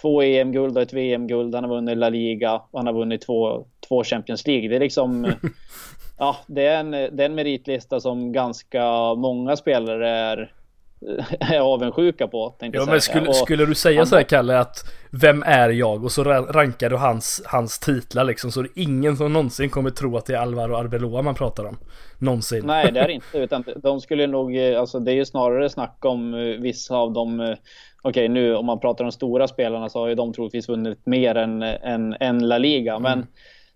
[0.00, 1.54] två EM-guld och ett VM-guld.
[1.54, 4.68] Han har vunnit La Liga och han har vunnit två, två Champions League.
[4.68, 5.32] Det är liksom
[6.20, 10.52] Ja, det är, en, det är en meritlista som ganska många spelare är,
[11.40, 12.50] är avundsjuka på.
[12.58, 15.68] Tänkte Ja men skulle, Och- skulle du säga han- så här Kalle att Vem är
[15.68, 16.04] jag?
[16.04, 19.70] Och så ra- rankar du hans, hans titlar liksom så det är ingen som någonsin
[19.70, 21.76] kommer tro att det är Alvaro Arbeloa man pratar om.
[22.18, 22.66] Någonsin.
[22.66, 23.38] Nej, det är det inte.
[23.38, 27.12] Utan de skulle nog, eh, alltså det är ju snarare snack om eh, vissa av
[27.12, 27.40] dem.
[27.40, 27.54] eh,
[28.02, 31.34] Okej, nu om man pratar om stora spelarna så har ju de troligtvis vunnit mer
[31.34, 32.98] än, än, än La Liga.
[32.98, 33.26] Men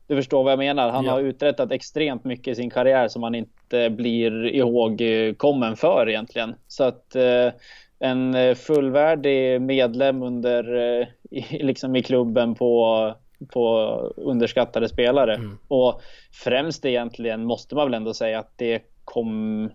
[0.07, 0.91] du förstår vad jag menar.
[0.91, 1.13] Han Ja.
[1.13, 6.55] har uträttat extremt mycket i sin karriär som han inte blir ihågkommen för egentligen.
[6.67, 7.53] Så att eh,
[7.99, 13.15] en eh, fullvärdig medlem under, eh, i, liksom i klubben på,
[13.53, 13.79] på
[14.17, 15.35] underskattade spelare.
[15.35, 15.59] Mm.
[15.69, 19.71] Och främst egentligen måste man väl ändå säga att det kom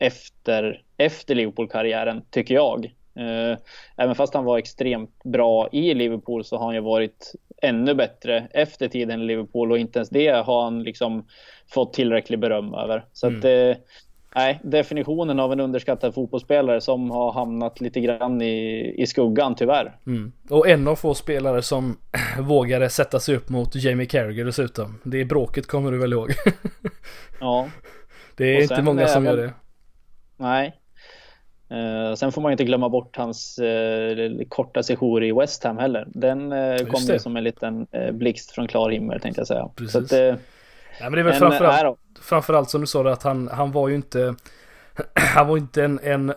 [0.00, 2.94] efter, efter Liverpool-karriären, tycker jag.
[3.16, 3.58] Eh,
[3.96, 8.48] Även fast han var extremt bra i Liverpool så har han ju varit ännu bättre
[8.50, 11.26] efter tiden i Liverpool och inte ens det har han liksom
[11.74, 13.04] fått tillräcklig beröm över.
[13.12, 13.76] Så att, eh,
[14.34, 19.96] nej, definitionen av en underskattad fotbollsspelare som har hamnat lite grann i, i skuggan tyvärr.
[20.06, 20.32] Mm.
[20.50, 21.96] Och en av få spelare som
[22.40, 25.00] vågade sätta sig upp mot Jamie Carragher dessutom.
[25.02, 26.30] Det bråket kommer du väl ihåg?
[27.40, 27.68] ja.
[28.36, 29.52] Det är inte många som gör det.
[30.36, 30.74] Nej.
[31.72, 36.06] Uh, sen får man inte glömma bort hans uh, korta sejour i West Ham heller.
[36.08, 39.68] Den uh, kom ju som en liten uh, blixt från klar himmel tänkte jag säga.
[39.76, 39.92] Precis.
[39.92, 40.12] Så att,
[41.00, 43.94] ja, men det är väl framförallt, framförallt som du sa att han, han var ju
[43.94, 44.34] inte
[45.14, 46.34] han var inte en, en,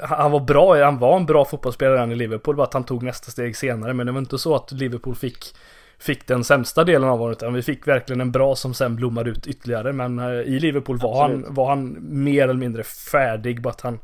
[0.00, 3.30] han var bra, han var en bra fotbollsspelare i Liverpool, bara att han tog nästa
[3.30, 3.94] steg senare.
[3.94, 5.38] Men det var inte så att Liverpool fick,
[5.98, 9.30] fick den sämsta delen av honom, utan vi fick verkligen en bra som sen blommade
[9.30, 9.92] ut ytterligare.
[9.92, 13.98] Men i Liverpool var han, var han mer eller mindre färdig, bara att han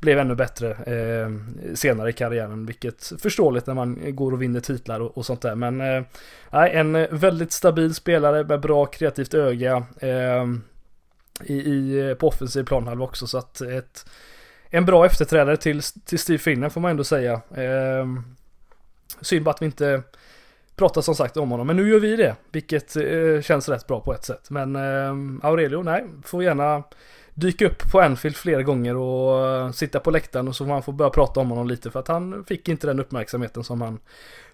[0.00, 1.30] blev ännu bättre eh,
[1.74, 2.66] senare i karriären.
[2.66, 5.54] Vilket förståeligt när man går och vinner titlar och, och sånt där.
[5.54, 6.02] Men eh,
[6.50, 9.86] en väldigt stabil spelare med bra kreativt öga.
[9.98, 10.46] Eh,
[11.44, 13.26] i, i, på offensiv planhalva också.
[13.26, 14.06] Så att ett,
[14.70, 17.32] en bra efterträdare till, till Steve Finner, får man ändå säga.
[17.32, 18.06] Eh,
[19.20, 20.02] synd bara att vi inte
[20.76, 21.66] pratar som sagt om honom.
[21.66, 22.36] Men nu gör vi det.
[22.52, 24.50] Vilket eh, känns rätt bra på ett sätt.
[24.50, 26.82] Men eh, Aurelio, nej, får gärna
[27.36, 30.82] dyka upp på Anfield flera gånger och eh, sitta på läktaren och så får man
[30.82, 33.98] få börja prata om honom lite för att han fick inte den uppmärksamheten som han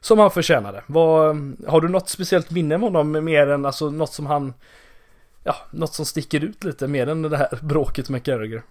[0.01, 0.83] som han förtjänade.
[0.87, 4.55] Vad, mm, har du något speciellt minne med honom mer än alltså något som han
[5.45, 8.63] ja, något som sticker ut lite mer än det här bråket med Carragher?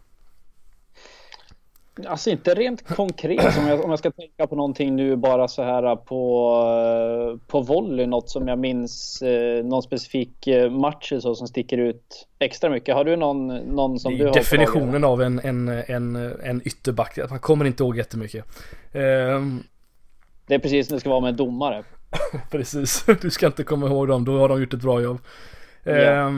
[2.08, 5.64] Alltså inte rent konkret om jag, om jag ska tänka på någonting nu bara så
[5.64, 11.48] här på, på volley, något som jag minns, eh, någon specifik eh, match så som
[11.48, 12.96] sticker ut extra mycket.
[12.96, 17.40] Har du någon, någon som du har Definitionen av en, en, en, en ytterback, man
[17.40, 18.46] kommer inte ihåg jättemycket.
[18.94, 19.64] Um...
[20.48, 21.84] Det är precis som det ska vara med en domare.
[22.52, 25.20] precis, du ska inte komma ihåg dem, då har de gjort ett bra jobb.
[25.86, 26.34] Yeah.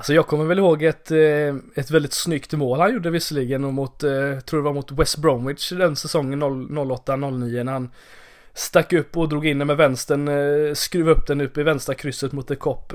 [0.00, 3.74] Alltså jag kommer väl ihåg ett, eh, ett väldigt snyggt mål han gjorde visserligen och
[3.74, 7.90] mot, eh, tror det var mot West Bromwich den säsongen 08-09 när han
[8.54, 11.94] stack upp och drog in den med vänstern, eh, skruvade upp den upp i vänstra
[11.94, 12.92] krysset mot The Cop.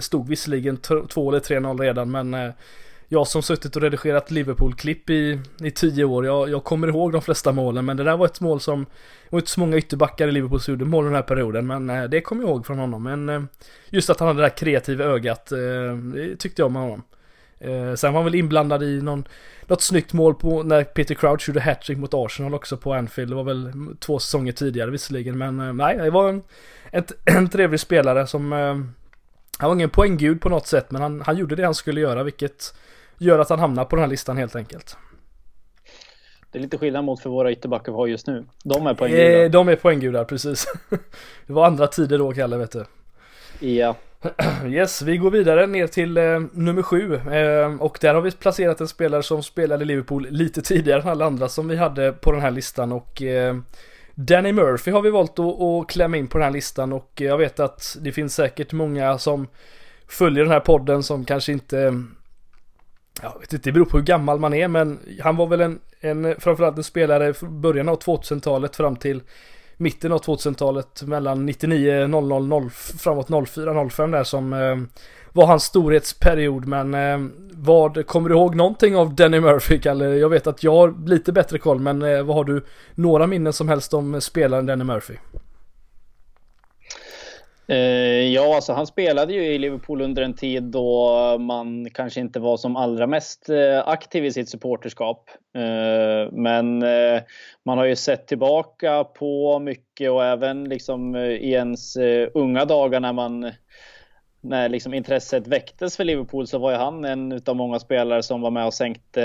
[0.00, 2.52] Stod visserligen 2 eller 3-0 redan men
[3.08, 7.22] jag som suttit och redigerat Liverpool-klipp i, i tio år, jag, jag kommer ihåg de
[7.22, 10.28] flesta målen men det där var ett mål som, det var inte så många ytterbackar
[10.28, 12.78] i Liverpool som gjorde mål den här perioden men eh, det kommer jag ihåg från
[12.78, 13.02] honom.
[13.02, 13.42] Men eh,
[13.88, 15.58] just att han hade det där kreativa ögat, eh,
[16.14, 17.02] det tyckte jag om honom.
[17.60, 19.24] Eh, sen var han väl inblandad i någon,
[19.66, 23.30] något snyggt mål på när Peter Crouch gjorde hattrick mot Arsenal också på Anfield.
[23.30, 26.42] Det var väl två säsonger tidigare visserligen men eh, nej, det var en,
[26.92, 28.74] ett, en trevlig spelare som eh,
[29.58, 32.22] han var ingen poänggud på något sätt men han, han gjorde det han skulle göra
[32.22, 32.74] vilket
[33.18, 34.96] gör att han hamnar på den här listan helt enkelt.
[36.50, 38.46] Det är lite skillnad mot för våra ytterbackar vi har just nu.
[38.64, 39.44] De är poänggudar.
[39.44, 40.66] Eh, de är poänggudar, precis.
[41.46, 42.84] det var andra tider då, Kalle, vet du.
[43.66, 43.96] Ja.
[44.66, 47.14] Yes, vi går vidare ner till eh, nummer sju.
[47.14, 51.08] Eh, och där har vi placerat en spelare som spelade i Liverpool lite tidigare än
[51.08, 52.92] alla andra som vi hade på den här listan.
[52.92, 53.56] Och eh,
[54.14, 56.92] Danny Murphy har vi valt att, att klämma in på den här listan.
[56.92, 59.46] Och jag vet att det finns säkert många som
[60.08, 62.04] följer den här podden som kanske inte
[63.22, 65.78] jag vet inte, det beror på hur gammal man är men han var väl en,
[66.00, 69.22] en framförallt en spelare från början av 2000-talet fram till
[69.76, 74.76] mitten av 2000-talet mellan 99, 00, 0, framåt 04, 05 där som eh,
[75.32, 77.18] var hans storhetsperiod men eh,
[77.52, 80.04] vad, kommer du ihåg någonting av Danny Murphy Kalle?
[80.04, 83.52] Jag vet att jag har lite bättre koll men eh, vad har du några minnen
[83.52, 85.14] som helst om spelaren Danny Murphy?
[87.70, 92.40] Eh, ja, alltså han spelade ju i Liverpool under en tid då man kanske inte
[92.40, 95.30] var som allra mest eh, aktiv i sitt supporterskap.
[95.54, 96.78] Eh, men
[97.64, 101.96] man har ju sett tillbaka på mycket och även liksom i ens
[102.34, 103.52] unga dagar när man
[104.40, 108.40] när liksom intresset väcktes för Liverpool så var ju han en av många spelare som
[108.40, 109.20] var med och sänkte,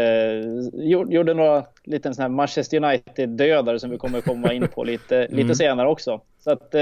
[0.73, 5.38] gjorde några liten sån här Manchester United-dödare som vi kommer komma in på lite, mm.
[5.38, 6.21] lite senare också.
[6.39, 6.75] Så att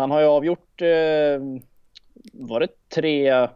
[0.00, 1.40] han har ju avgjort, eh,
[2.32, 3.48] var det tre?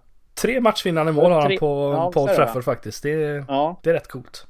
[0.43, 3.03] Tre matchvinnande mål har han på ja, Paul Trafford faktiskt.
[3.03, 3.81] Det ja.
[3.83, 4.47] det är rätt coolt.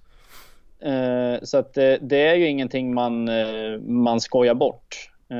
[0.84, 5.10] Eh, så att det, det, är ju ingenting man, eh, man skojar bort.
[5.30, 5.36] Eh,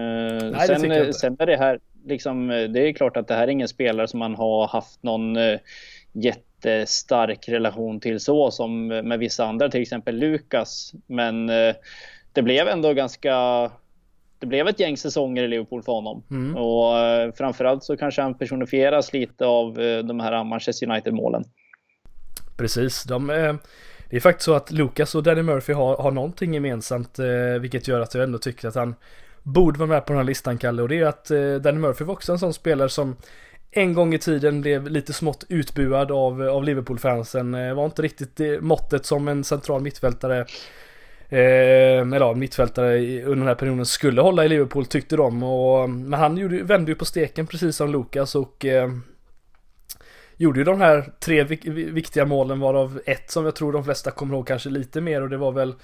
[0.51, 3.49] Nej, sen, det sen är det här, liksom, det är klart att det här är
[3.49, 5.59] ingen spelare som man har haft någon eh,
[6.13, 10.93] jättestark relation till så som med vissa andra, till exempel Lukas.
[11.07, 11.75] Men eh,
[12.33, 13.35] det blev ändå ganska
[14.39, 16.23] det blev ett gäng säsonger i Liverpool för honom.
[16.31, 16.57] Mm.
[16.57, 21.45] Och eh, framförallt så kanske han personifieras lite av eh, de här Manchester United-målen.
[22.57, 23.55] Precis, de, eh,
[24.11, 27.19] det är faktiskt så att Lucas och Danny Murphy har, har någonting gemensamt,
[27.61, 28.95] vilket gör att jag ändå tycker att han
[29.43, 30.83] borde vara med på den här listan, Kalle.
[30.83, 31.31] Och det är att
[31.63, 33.17] Danny Murphy var också en sån spelare som
[33.71, 37.77] en gång i tiden blev lite smått utbuad av, av Liverpool-fansen.
[37.77, 40.47] Var inte riktigt måttet som en central mittfältare
[41.35, 45.43] Ehm, eller ja, mittfältare under den här perioden skulle hålla i Liverpool tyckte de.
[45.43, 48.91] Och, men han gjorde, vände ju på steken precis som Lukas och eh,
[50.37, 54.35] gjorde ju de här tre viktiga målen varav ett som jag tror de flesta kommer
[54.35, 55.75] ihåg kanske lite mer och det var väl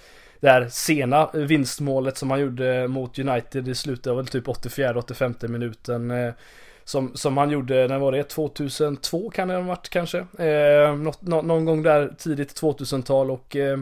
[0.41, 5.49] det här sena vinstmålet som han gjorde mot United i slutet av väl typ 84-85
[5.49, 6.11] minuten.
[6.11, 6.33] Eh,
[6.85, 8.23] som, som han gjorde, när var det?
[8.23, 10.19] 2002 kan det ha varit kanske?
[10.19, 13.79] Eh, något, nå, någon gång där tidigt 2000-tal och eh,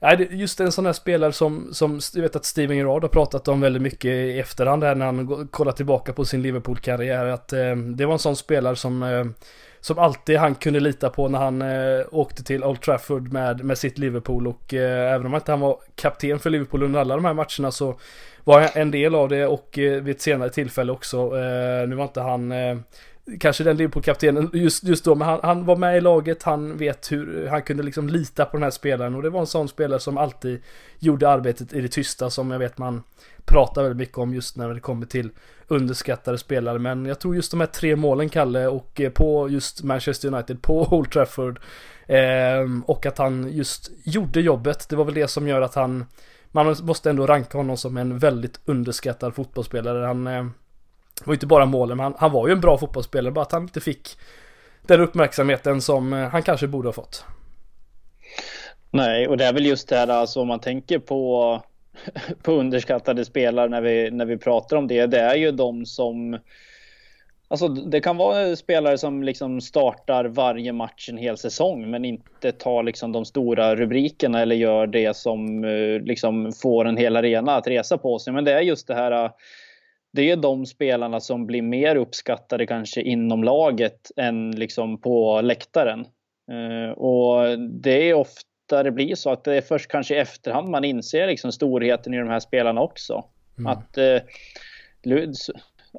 [0.00, 3.48] Nej, just en sån här spelare som, som jag vet att Steven Gerrard har pratat
[3.48, 7.26] om väldigt mycket i efterhand här när han kollar tillbaka på sin Liverpool-karriär.
[7.26, 9.24] Att eh, det var en sån spelare som eh,
[9.86, 13.78] som alltid han kunde lita på när han eh, åkte till Old Trafford med, med
[13.78, 17.24] sitt Liverpool och eh, även om inte han var kapten för Liverpool under alla de
[17.24, 17.98] här matcherna så
[18.44, 21.16] var han en del av det och eh, vid ett senare tillfälle också.
[21.16, 22.76] Eh, nu var inte han eh,
[23.40, 27.12] kanske den Liverpool-kaptenen just, just då, men han, han, var med i laget, han vet
[27.12, 30.00] hur, han kunde liksom lita på den här spelaren och det var en sån spelare
[30.00, 30.62] som alltid
[30.98, 33.02] gjorde arbetet i det tysta som jag vet man
[33.46, 35.30] pratar väldigt mycket om just när det kommer till
[35.68, 36.78] underskattade spelare.
[36.78, 40.62] Men jag tror just de här tre målen, Kalle, och eh, på just Manchester United
[40.62, 41.60] på Old Trafford.
[42.06, 44.88] Eh, och att han just gjorde jobbet.
[44.88, 46.04] Det var väl det som gör att han,
[46.50, 50.06] man måste ändå ranka honom som en väldigt underskattad fotbollsspelare.
[50.06, 50.46] Han eh,
[51.24, 53.62] var inte bara målen, men han, han, var ju en bra fotbollsspelare, bara att han
[53.62, 54.18] inte fick
[54.82, 57.24] den uppmärksamheten som eh, han kanske borde ha fått.
[58.90, 61.62] Nej, och det är väl just det här alltså om man tänker på
[62.42, 66.38] på underskattade spelare när vi, när vi pratar om det, det är ju de som
[67.48, 72.52] Alltså det kan vara spelare som liksom startar varje match en hel säsong men inte
[72.52, 77.56] tar liksom de stora rubrikerna eller gör det som eh, liksom får en hel arena
[77.56, 78.32] att resa på sig.
[78.32, 79.30] Men det är just det här
[80.16, 86.06] det är de spelarna som blir mer uppskattade kanske inom laget än liksom på läktaren.
[86.50, 90.68] Eh, och det är ofta det blir så att det är först kanske i efterhand
[90.68, 93.24] man inser liksom storheten i de här spelarna också.
[93.58, 93.72] Mm.
[93.72, 94.18] Att eh,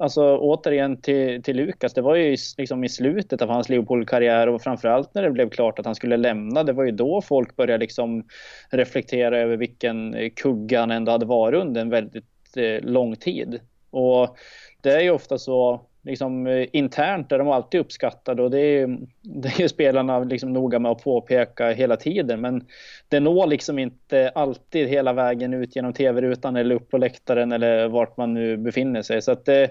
[0.00, 4.62] Alltså återigen till, till Lukas, det var ju liksom i slutet av hans Liverpool-karriär och
[4.62, 7.80] framförallt när det blev klart att han skulle lämna, det var ju då folk började
[7.80, 8.24] liksom
[8.70, 13.60] reflektera över vilken kugga han ändå hade varit under en väldigt eh, lång tid.
[13.90, 14.36] Och
[14.82, 18.86] det är ju ofta så liksom, eh, internt är de alltid uppskattade och det är,
[19.22, 22.40] det är spelarna liksom noga med att påpeka hela tiden.
[22.40, 22.66] Men
[23.08, 27.88] det når liksom inte alltid hela vägen ut genom tv-rutan eller upp på läktaren eller
[27.88, 29.22] vart man nu befinner sig.
[29.22, 29.70] Så att det,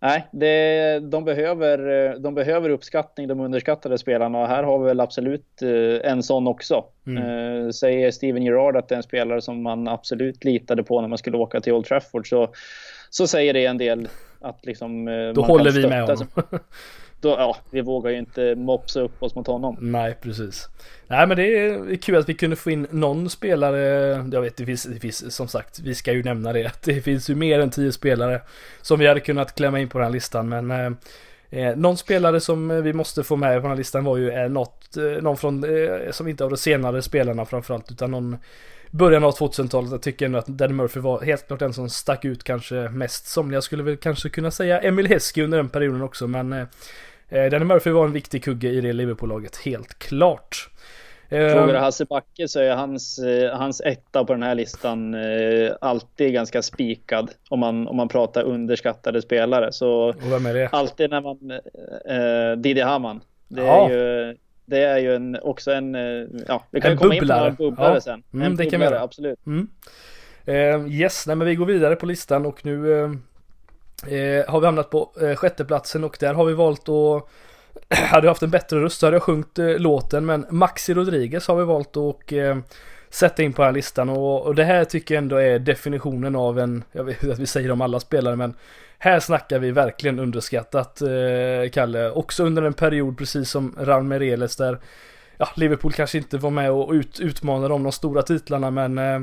[0.00, 5.00] nej, det, de, behöver, de behöver uppskattning, de underskattade spelarna och här har vi väl
[5.00, 6.84] absolut eh, en sån också.
[7.06, 7.22] Mm.
[7.22, 11.08] Eh, säger Steven Gerrard att det är en spelare som man absolut litade på när
[11.08, 12.48] man skulle åka till Old Trafford så,
[13.16, 14.08] så säger det en del
[14.40, 16.26] att liksom, eh, Då håller vi med honom.
[17.20, 19.76] Då, ja, vi vågar ju inte mopsa upp oss mot honom.
[19.80, 20.68] Nej, precis.
[21.06, 23.78] Nej, men det är kul att vi kunde få in någon spelare.
[24.32, 26.72] Jag vet, det finns, det finns som sagt, vi ska ju nämna det.
[26.84, 28.40] Det finns ju mer än tio spelare
[28.82, 30.48] som vi hade kunnat klämma in på den här listan.
[30.48, 30.92] Men eh,
[31.50, 34.48] eh någon spelare som vi måste få med på den här listan var ju eh,
[34.48, 38.36] något, eh, någon från, eh, som inte av de senare spelarna framförallt, utan någon
[38.94, 39.90] början av 2000-talet.
[39.90, 43.26] Jag tycker ändå att Danny Murphy var helt klart den som stack ut kanske mest.
[43.26, 46.66] Somliga skulle väl kanske kunna säga Emil Heskey under den perioden också, men eh,
[47.28, 50.68] eh, Danny Murphy var en viktig kugge i det Liverpool-laget, helt klart.
[51.28, 55.14] Eh, Frågar du Hasse Backe så är hans, eh, hans etta på den här listan
[55.14, 59.72] eh, alltid ganska spikad om man, om man pratar underskattade spelare.
[59.72, 60.68] Så Och vem är det?
[60.72, 61.50] Alltid när man...
[61.50, 63.20] Eh, Didi Hamann.
[63.48, 63.90] Det ja.
[63.90, 67.48] är ju det är ju en, också en, eh, ja, vi kan en komma bubblare.
[67.48, 68.00] in på några bubblare ja.
[68.00, 68.22] sen.
[68.32, 69.46] Mm, en det kan vi absolut.
[69.46, 69.68] Mm.
[70.48, 73.10] Uh, yes, nej men vi går vidare på listan och nu uh,
[74.12, 77.28] uh, har vi hamnat på uh, sjätteplatsen och där har vi valt att
[77.98, 81.56] hade jag haft en bättre röst så hade jag sjungit låten men Maxi Rodriguez har
[81.56, 82.32] vi valt att
[83.14, 86.36] sätta in på den här listan och, och, det här tycker jag ändå är definitionen
[86.36, 88.54] av en, jag vet att vi säger om alla spelare men
[88.98, 92.10] här snackar vi verkligen underskattat eh, Kalle.
[92.10, 94.78] Också under en period precis som Raul Mereles där
[95.38, 99.20] ja, Liverpool kanske inte var med och ut, utmanade om de stora titlarna men eh,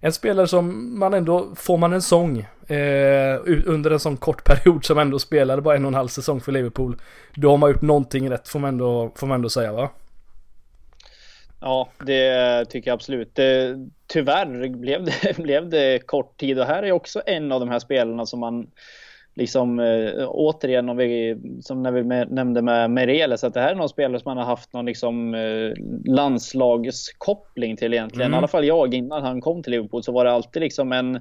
[0.00, 4.84] en spelare som man ändå, får man en sång eh, under en sån kort period
[4.84, 6.96] som ändå spelade bara en och en halv säsong för Liverpool.
[7.34, 9.90] Då har man gjort någonting rätt får man ändå, får man ändå säga va?
[11.60, 13.34] Ja, det tycker jag absolut.
[13.34, 17.68] Det, tyvärr blev det, blev det kort tid och här är också en av de
[17.68, 18.70] här spelarna som man
[19.34, 23.70] liksom äh, återigen om vi, som när vi med, nämnde med Mereles, att det här
[23.70, 25.72] är någon spelare som man har haft någon liksom äh,
[26.04, 28.26] landslagskoppling till egentligen.
[28.26, 28.34] Mm.
[28.34, 31.20] I alla fall jag innan han kom till Liverpool så var det alltid liksom en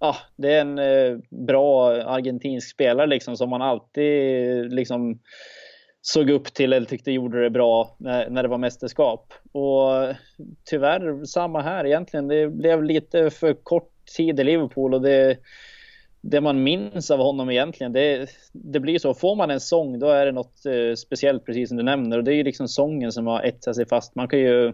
[0.00, 5.18] ja, det är en eh, bra argentinsk spelare liksom som man alltid liksom
[6.02, 9.32] såg upp till eller tyckte gjorde det bra när, när det var mästerskap.
[9.52, 10.14] Och
[10.64, 12.28] tyvärr samma här egentligen.
[12.28, 15.38] Det blev lite för kort tid i Liverpool och det,
[16.20, 19.14] det man minns av honom egentligen, det, det blir så.
[19.14, 22.24] Får man en sång då är det något eh, speciellt precis som du nämner och
[22.24, 24.14] det är ju liksom sången som har etsat sig fast.
[24.14, 24.72] Man kan ju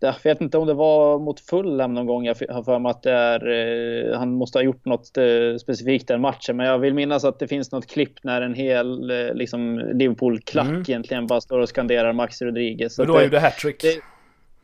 [0.00, 2.24] jag vet inte om det var mot Fulham någon gång.
[2.24, 6.08] Jag har för mig att det är, eh, han måste ha gjort något eh, specifikt
[6.08, 6.56] den matchen.
[6.56, 10.68] Men jag vill minnas att det finns något klipp när en hel eh, liksom Liverpool-klack
[10.68, 10.80] mm.
[10.80, 12.98] egentligen bara står och skanderar Max Rodriguez.
[12.98, 13.84] Men då det hattrick.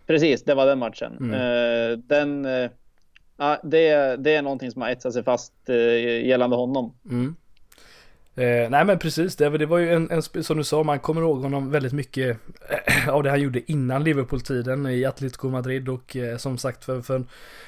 [0.07, 1.17] Precis, det var den matchen.
[1.21, 2.03] Mm.
[2.07, 2.43] Den,
[3.63, 5.53] det, det är någonting som har etsat sig fast
[6.23, 6.95] gällande honom.
[7.11, 7.37] Mm.
[8.41, 11.21] Eh, nej men precis, det, det var ju en, en, som du sa, man kommer
[11.21, 12.39] ihåg honom väldigt mycket
[13.09, 17.25] av det han gjorde innan Liverpool-tiden i Atletico Madrid och eh, som sagt för, för,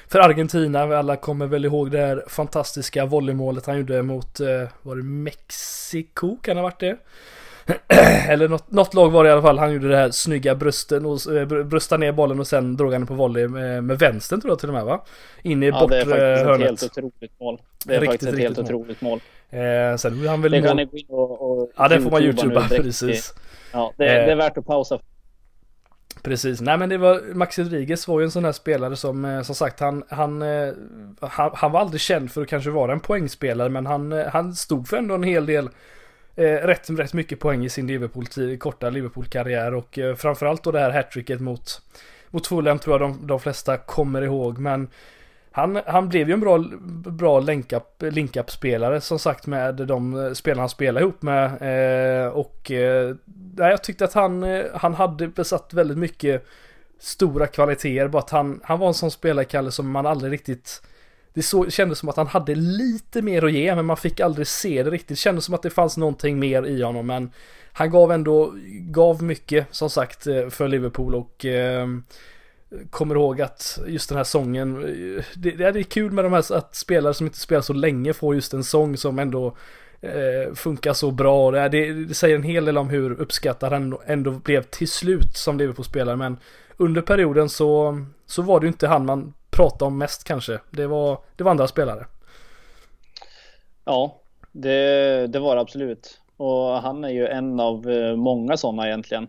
[0.07, 4.95] för Argentina, alla kommer väl ihåg det här fantastiska volleymålet han gjorde mot, eh, var
[4.95, 6.37] det Mexiko?
[6.41, 6.97] Kan det ha varit det?
[8.29, 11.05] Eller något, något, lag var det i alla fall, han gjorde det här snygga brösten
[11.05, 14.51] och eh, brösta ner bollen och sen drog han på volley med, med vänstern tror
[14.51, 15.03] jag till och med va?
[15.41, 16.13] In i ja, bortre hörnet.
[16.15, 17.61] det är faktiskt ett helt otroligt mål.
[17.85, 18.65] Det är riktigt, faktiskt ett helt mål.
[18.65, 19.19] otroligt mål.
[19.49, 22.23] Eh, sen han väl Det kan ni gå in och, och Ja det får man
[22.23, 23.33] youtuba precis.
[23.73, 24.99] Ja det, eh, det, är värt att pausa.
[26.23, 29.41] Precis, nej men det var Max Rodriguez var ju en sån här spelare som eh,
[29.41, 30.73] som sagt han, han, eh,
[31.19, 34.87] han, han var aldrig känd för att kanske vara en poängspelare men han, han stod
[34.87, 35.69] för ändå en hel del
[36.35, 38.25] eh, rätt, rätt mycket poäng i sin Liverpool,
[38.57, 41.81] korta Liverpool-karriär och eh, framförallt då det här hattricket mot
[42.29, 44.87] mot Fulham tror jag de, de flesta kommer ihåg men
[45.55, 46.63] han, han blev ju en bra,
[47.05, 47.39] bra
[47.99, 51.45] link-up-spelare som sagt med de eh, spelarna han spelade ihop med.
[51.45, 53.15] Eh, och eh,
[53.57, 56.45] jag tyckte att han, eh, han hade besatt väldigt mycket
[56.99, 58.07] stora kvaliteter.
[58.07, 60.81] Bara att han, han var en sån spelare, Kalle, som man aldrig riktigt...
[61.33, 64.47] Det så, kändes som att han hade lite mer att ge, men man fick aldrig
[64.47, 65.07] se det riktigt.
[65.07, 67.31] Det kändes som att det fanns någonting mer i honom, men
[67.71, 71.87] han gav ändå, gav mycket som sagt eh, för Liverpool och eh,
[72.89, 76.53] kommer ihåg att just den här sången, eh, det, det är kul med de här
[76.53, 79.55] att spelare som inte spelar så länge får just en sång som ändå
[80.01, 81.51] eh, funkar så bra.
[81.51, 85.37] Det, det, det, säger en hel del om hur uppskattad han ändå blev till slut
[85.37, 86.15] som Liverpool-spelare.
[86.15, 86.37] Men
[86.77, 90.59] under perioden så, så var det ju inte han man prata om mest kanske.
[90.71, 92.05] Det var, det var andra spelare.
[93.85, 96.19] Ja, det, det var det absolut.
[96.37, 99.27] Och han är ju en av eh, många sådana egentligen.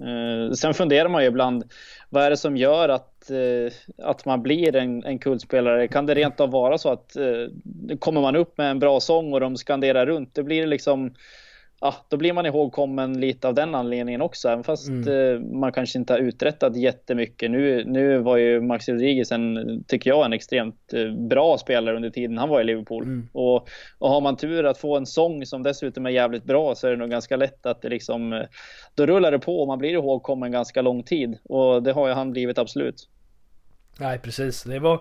[0.00, 1.64] Eh, sen funderar man ju ibland,
[2.10, 3.72] vad är det som gör att, eh,
[4.06, 5.88] att man blir en, en kultspelare?
[5.88, 7.16] Kan det rent av vara så att
[7.98, 11.14] kommer man upp med en bra sång och de skanderar runt, det blir liksom
[11.80, 14.48] ja, då blir man ihågkommen lite av den anledningen också.
[14.48, 15.08] Även fast mm.
[15.08, 17.50] Eh, man kanske inte har uträttat jättemycket.
[17.50, 22.10] Nu, nu var ju Max Rodriguez en, tycker jag, en extremt eh, bra spelare under
[22.10, 23.02] tiden han var i Liverpool.
[23.02, 23.28] Mm.
[23.32, 23.68] Och,
[23.98, 26.90] och har man tur att få en sång som dessutom är jävligt bra så är
[26.90, 28.42] det nog ganska lätt att det liksom, eh,
[28.94, 31.38] då rullar det på och man blir ihågkommen ganska lång tid.
[31.44, 33.08] Och det har ju han blivit absolut.
[33.98, 34.62] Nej, precis.
[34.62, 35.00] Det var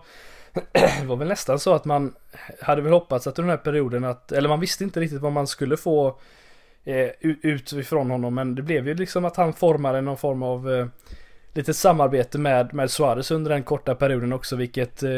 [0.71, 2.15] det var väl nästan så att man
[2.61, 5.31] hade väl hoppats att under den här perioden att, eller man visste inte riktigt vad
[5.31, 6.19] man skulle få
[6.85, 8.35] eh, utifrån honom.
[8.35, 10.87] Men det blev ju liksom att han formade någon form av eh,
[11.53, 14.55] lite samarbete med, med Suarez under den korta perioden också.
[14.55, 15.09] Vilket eh,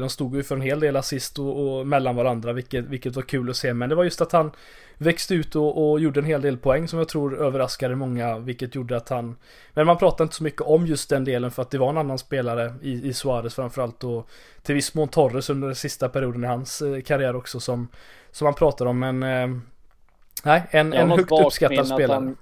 [0.00, 2.52] de stod ju för en hel del assist och, och mellan varandra.
[2.52, 3.74] Vilket, vilket var kul att se.
[3.74, 4.50] Men det var just att han
[4.98, 8.38] växte ut och, och, gjorde en hel del poäng som jag tror överraskade många.
[8.38, 9.36] Vilket gjorde att han...
[9.72, 11.98] Men man pratar inte så mycket om just den delen för att det var en
[11.98, 14.04] annan spelare i, i Suarez framförallt.
[14.04, 14.28] Och
[14.62, 17.88] till viss mån Torres under den sista perioden i hans eh, karriär också som,
[18.30, 18.98] som man pratar om.
[18.98, 19.60] Men eh,
[20.44, 22.14] Nej, en, en högt uppskattad spelare.
[22.14, 22.36] Han,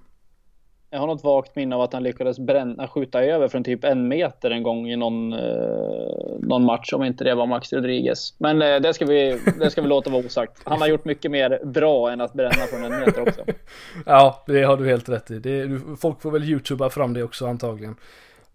[0.90, 4.08] jag har något vagt minne av att han lyckades bränna, skjuta över från typ en
[4.08, 8.34] meter en gång i någon, eh, någon match, om inte det var Max Rodriguez.
[8.38, 10.62] Men eh, det, ska vi, det ska vi låta vara osagt.
[10.64, 13.40] Han har gjort mycket mer bra än att bränna från en meter också.
[14.06, 15.38] ja, det har du helt rätt i.
[15.38, 17.96] Det, folk får väl youtuba fram det också antagligen.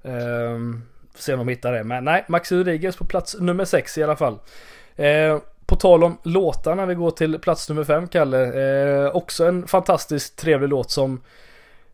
[0.02, 0.84] Um,
[1.16, 1.84] se om de hittar det.
[1.84, 4.34] Men nej, Max Rodriguez på plats nummer sex i alla fall.
[5.00, 8.44] Uh, på tal om låtar när vi går till plats nummer fem, Kalle.
[9.06, 11.22] Eh, också en fantastiskt trevlig låt som,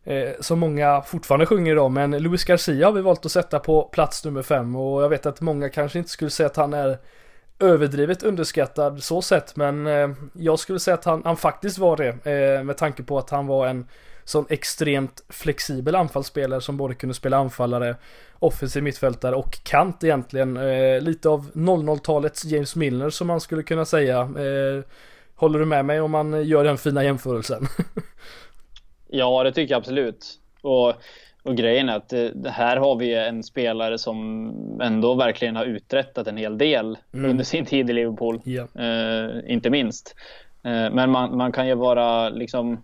[0.04, 1.90] eh, som många fortfarande sjunger idag.
[1.90, 4.76] Men Luis Garcia har vi valt att sätta på plats nummer fem.
[4.76, 6.98] Och jag vet att många kanske inte skulle säga att han är
[7.58, 9.56] överdrivet underskattad så sett.
[9.56, 12.08] Men eh, jag skulle säga att han, han faktiskt var det.
[12.32, 13.86] Eh, med tanke på att han var en
[14.24, 17.96] sån extremt flexibel anfallsspelare som både kunde spela anfallare,
[18.38, 20.56] offensiv mittfältare och kant egentligen.
[20.56, 24.20] Eh, lite av 00-talets James Milner som man skulle kunna säga.
[24.20, 24.84] Eh,
[25.34, 27.66] håller du med mig om man gör den fina jämförelsen?
[29.08, 30.40] ja, det tycker jag absolut.
[30.62, 30.94] Och
[31.44, 36.26] och grejen är att det, här har vi en spelare som ändå verkligen har uträttat
[36.26, 37.30] en hel del mm.
[37.30, 38.40] under sin tid i Liverpool.
[38.44, 38.68] Yeah.
[38.74, 40.14] Eh, inte minst.
[40.62, 42.82] Eh, men man, man kan ju vara liksom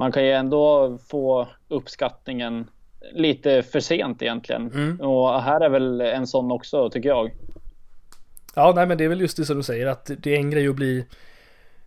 [0.00, 2.70] man kan ju ändå få uppskattningen
[3.12, 4.72] lite för sent egentligen.
[4.72, 5.00] Mm.
[5.00, 7.30] Och här är väl en sån också tycker jag.
[8.54, 10.50] Ja, nej men det är väl just det som du säger att det är en
[10.50, 11.06] grej att bli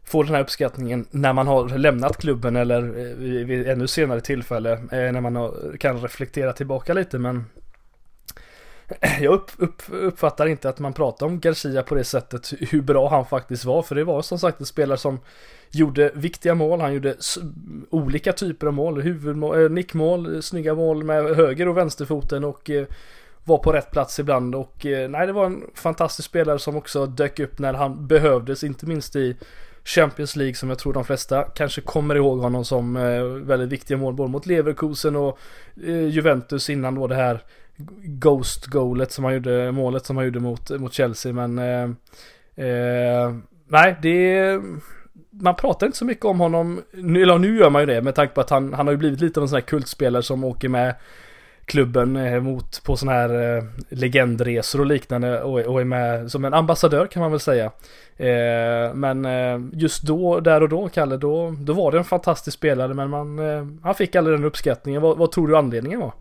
[0.04, 4.72] få den här uppskattningen när man har lämnat klubben eller eh, vid ännu senare tillfälle
[4.72, 7.46] eh, när man kan reflektera tillbaka lite men
[9.22, 13.10] jag upp, upp, uppfattar inte att man pratar om Garcia på det sättet hur bra
[13.10, 13.82] han faktiskt var.
[13.82, 15.20] För det var som sagt en spelare som
[15.72, 17.16] gjorde viktiga mål, han gjorde
[17.90, 22.86] olika typer av mål, huvudmål, eh, nickmål, snygga mål med höger och vänsterfoten och eh,
[23.44, 24.56] var på rätt plats ibland.
[24.56, 28.64] Och eh, nej det var en fantastisk spelare som också dök upp när han behövdes,
[28.64, 29.36] inte minst i
[29.86, 33.98] Champions League som jag tror de flesta kanske kommer ihåg honom som eh, väldigt viktiga
[33.98, 35.40] mål både mot Leverkusen och
[35.84, 37.44] eh, Juventus innan då det här
[38.04, 41.90] Ghost-goalet som han gjorde, målet som han gjorde mot, mot Chelsea men eh,
[42.66, 43.34] eh,
[43.68, 44.60] Nej det
[45.42, 48.34] man pratar inte så mycket om honom, eller nu gör man ju det med tanke
[48.34, 50.70] på att han, han har ju blivit lite av en sån här kultspelare som åker
[50.70, 50.96] med
[51.66, 56.46] klubben eh, mot på sådana här eh, legendresor och liknande och, och, är med som
[56.46, 57.66] en ambassadör kan man väl säga.
[58.18, 62.58] Eh, men eh, just då, där och då Kalle, då, då var det en fantastisk
[62.58, 65.02] spelare men man, eh, han fick aldrig den uppskattningen.
[65.02, 66.14] Vad, vad tror du anledningen var?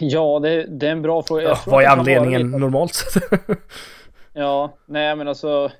[0.00, 1.42] Ja, det, det är en bra fråga.
[1.42, 3.22] Ja, vad är anledningen normalt sett?
[4.32, 5.70] ja, nej men alltså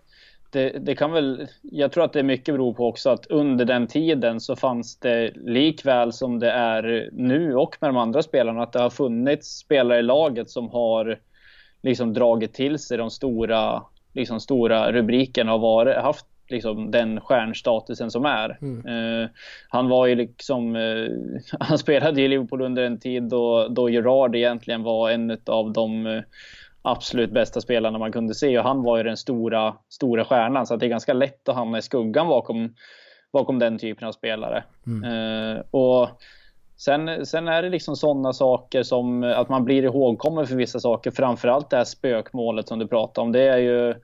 [0.50, 3.86] det, det, kan väl, jag tror att det mycket beror på också att under den
[3.86, 8.72] tiden så fanns det likväl som det är nu och med de andra spelarna att
[8.72, 11.18] det har funnits spelare i laget som har
[11.82, 18.10] liksom dragit till sig de stora, liksom stora rubrikerna och varit, haft liksom den stjärnstatusen
[18.10, 18.58] som är.
[18.62, 18.86] Mm.
[18.86, 19.28] Uh,
[19.68, 21.10] han var ju liksom, uh,
[21.60, 26.06] han spelade i Liverpool under en tid då, då Gerard egentligen var en av de
[26.06, 26.22] uh,
[26.82, 30.76] absolut bästa spelarna man kunde se och han var ju den stora, stora stjärnan så
[30.76, 32.74] det är ganska lätt att hamna i skuggan bakom,
[33.32, 34.64] bakom den typen av spelare.
[34.86, 35.62] Mm.
[35.70, 36.08] Och
[36.76, 41.10] sen, sen är det liksom sådana saker som att man blir ihågkommen för vissa saker.
[41.10, 43.32] Framförallt det här spökmålet som du pratade om.
[43.32, 43.94] Det är ju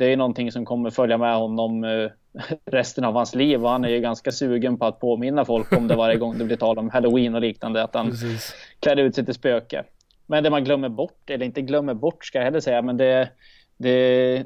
[0.00, 2.10] det är någonting som kommer följa med honom uh,
[2.64, 5.88] resten av hans liv och han är ju ganska sugen på att påminna folk om
[5.88, 7.82] det varje gång det blir tal om halloween och liknande.
[7.82, 8.54] Att han Precis.
[8.80, 9.84] klär ut sig till spöke.
[10.26, 13.28] Men det man glömmer bort, eller inte glömmer bort ska jag heller säga, men det,
[13.76, 14.44] det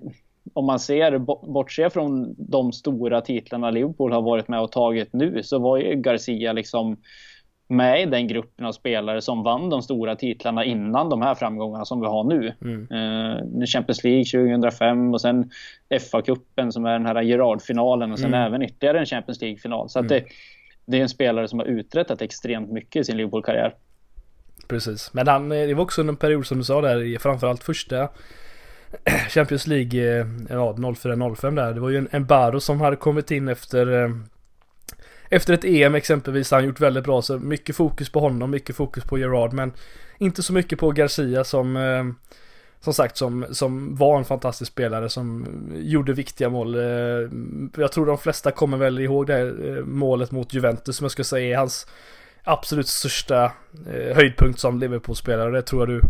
[0.53, 1.19] om man ser,
[1.53, 5.95] bortser från de stora titlarna Liverpool har varit med och tagit nu, så var ju
[5.95, 6.97] Garcia liksom
[7.69, 11.85] med i den gruppen av spelare som vann de stora titlarna innan de här framgångarna
[11.85, 12.55] som vi har nu.
[12.61, 12.93] Mm.
[12.93, 15.51] Uh, Champions League 2005 och sen
[15.91, 18.47] FA-cupen som är den här Gerard-finalen och sen mm.
[18.47, 19.89] även ytterligare en Champions League-final.
[19.89, 20.09] Så mm.
[20.09, 20.25] det,
[20.87, 23.75] det är en spelare som har uträttat extremt mycket i sin Liverpool-karriär.
[24.69, 28.09] Precis, men han, eh, det var också en period som du sa där, framförallt första
[29.29, 31.75] Champions League eh, ja, 04-05 där.
[31.75, 34.09] Det var ju en, en Baro som hade kommit in efter eh,
[35.29, 38.77] efter ett EM exempelvis har han gjort väldigt bra så mycket fokus på honom, mycket
[38.77, 39.73] fokus på Gerard men
[40.19, 42.05] inte så mycket på Garcia som eh,
[42.81, 46.75] som sagt som, som var en fantastisk spelare som gjorde viktiga mål.
[46.75, 46.83] Eh,
[47.77, 51.11] jag tror de flesta kommer väl ihåg det här eh, målet mot Juventus som jag
[51.11, 51.87] skulle säga är hans
[52.43, 53.53] absolut största
[54.15, 55.51] höjdpunkt som Liverpool-spelare.
[55.51, 56.01] Det tror jag du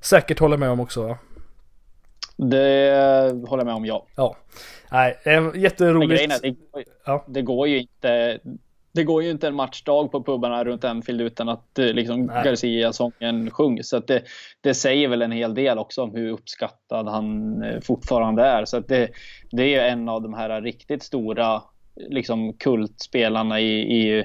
[0.00, 1.18] säkert håller med om också.
[2.50, 4.06] Det håller jag med om, ja.
[4.16, 4.36] Ja.
[4.90, 5.16] Nej,
[5.54, 6.22] jätteroligt.
[6.22, 6.54] Är, det,
[7.06, 7.24] ja.
[7.28, 8.38] det går ju inte.
[8.94, 13.50] Det går ju inte en matchdag på pubarna runt Anfield utan att eh, liksom Garcia-sången
[13.50, 13.88] sjungs.
[13.88, 14.22] Så det,
[14.60, 18.64] det säger väl en hel del också om hur uppskattad han eh, fortfarande är.
[18.64, 19.08] Så det,
[19.50, 21.62] det är en av de här riktigt stora
[21.96, 24.24] liksom kultspelarna i, i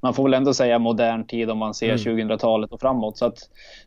[0.00, 2.30] man får väl ändå säga modern tid om man ser mm.
[2.30, 3.18] 2000-talet och framåt.
[3.18, 3.38] Så att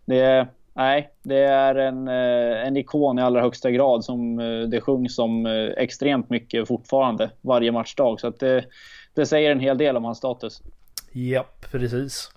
[0.05, 4.81] det, nej, det är en, eh, en ikon i allra högsta grad som eh, det
[4.81, 8.19] sjungs om eh, extremt mycket fortfarande varje matchdag.
[8.19, 8.65] Så att det,
[9.13, 10.61] det säger en hel del om hans status.
[11.11, 12.31] Ja, precis.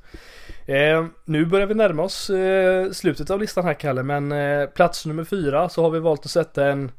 [0.66, 5.06] Eh, nu börjar vi närma oss eh, slutet av listan här Kalle, men eh, plats
[5.06, 6.92] nummer fyra så har vi valt att sätta en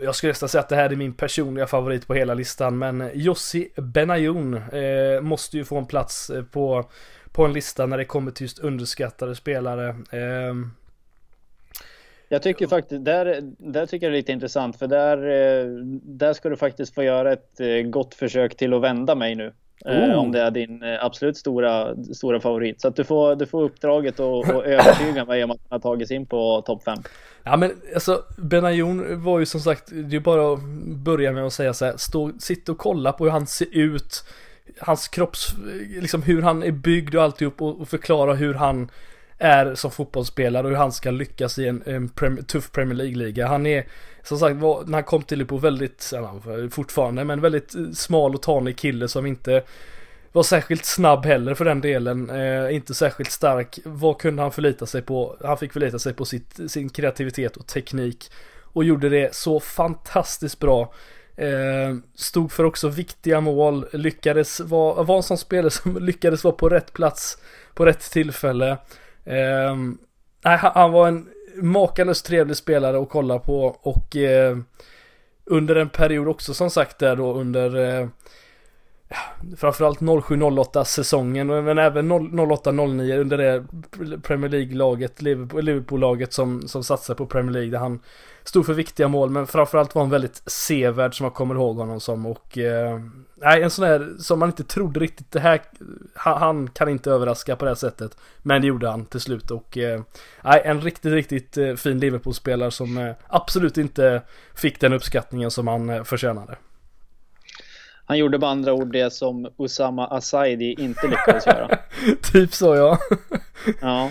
[0.00, 3.10] jag skulle nästan säga att det här är min personliga favorit på hela listan men
[3.14, 6.84] Jossi Benayoun eh, måste ju få en plats på,
[7.32, 9.88] på en lista när det kommer till just underskattade spelare.
[9.88, 10.54] Eh,
[12.28, 15.66] jag tycker faktiskt, där, där tycker jag det är lite intressant för där, eh,
[16.02, 19.52] där ska du faktiskt få göra ett eh, gott försök till att vända mig nu.
[19.84, 20.18] Oh.
[20.18, 22.80] Om det är din absolut stora, stora favorit.
[22.80, 26.08] Så att du får, du får uppdraget att övertyga mig om att han har tagit
[26.08, 26.98] sig in på topp 5.
[27.42, 31.52] Ja men alltså Benayoun var ju som sagt, det är bara att börja med att
[31.52, 34.24] säga så här, stå, sitta och kolla på hur han ser ut,
[34.78, 35.54] hans kropps,
[36.00, 38.90] liksom hur han är byggd och alltihop och, och förklara hur han
[39.38, 43.46] är som fotbollsspelare och hur han ska lyckas i en, en prem, tuff Premier League-liga.
[43.46, 43.86] Han är
[44.22, 46.12] som sagt, var, när han kom till Liverpool väldigt,
[46.70, 49.62] fortfarande, men väldigt eh, smal och tanig kille som inte
[50.32, 52.30] var särskilt snabb heller för den delen.
[52.30, 53.78] Eh, inte särskilt stark.
[53.84, 55.36] Vad kunde han förlita sig på?
[55.44, 58.30] Han fick förlita sig på sitt, sin kreativitet och teknik.
[58.72, 60.92] Och gjorde det så fantastiskt bra.
[61.38, 63.86] Eh, stod för också viktiga mål.
[63.92, 67.38] Lyckades vara, var en sån spelare som lyckades vara på rätt plats.
[67.74, 68.70] På rätt tillfälle.
[69.24, 69.76] Eh,
[70.44, 71.28] nej, han var en
[71.62, 74.56] makalöst trevlig spelare att kolla på och eh,
[75.44, 78.08] under en period också som sagt där då under eh,
[79.56, 83.64] framförallt 07-08 säsongen men även 08-09 under det
[84.22, 88.00] Premier League-laget, Liverpool-laget som, som satsar på Premier League där han
[88.44, 92.00] stod för viktiga mål men framförallt var han väldigt sevärd som jag kommer ihåg honom
[92.00, 93.00] som och eh,
[93.34, 95.60] nej en sån här som man inte trodde riktigt det här
[96.14, 99.78] han, kan inte överraska på det här sättet men det gjorde han till slut och
[99.78, 100.00] eh,
[100.44, 104.22] nej en riktigt riktigt eh, fin Liverpool-spelare som eh, absolut inte
[104.54, 106.56] fick den uppskattningen som han eh, förtjänade.
[108.08, 111.78] Han gjorde med andra ord det som Usama Asaidi inte lyckades göra.
[112.32, 112.98] typ så ja.
[113.80, 114.10] ja.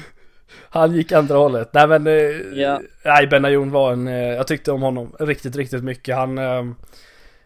[0.70, 1.74] Han gick andra hållet.
[1.74, 2.80] Nej men, yeah.
[3.06, 6.16] nej Benayoun var en, eh, jag tyckte om honom riktigt, riktigt mycket.
[6.16, 6.64] Han, eh,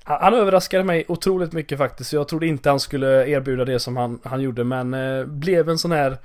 [0.04, 2.14] han, han överraskade mig otroligt mycket faktiskt.
[2.14, 5.78] Jag trodde inte han skulle erbjuda det som han, han gjorde men eh, blev en
[5.78, 6.18] sån här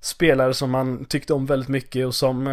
[0.00, 2.46] spelare som man tyckte om väldigt mycket och som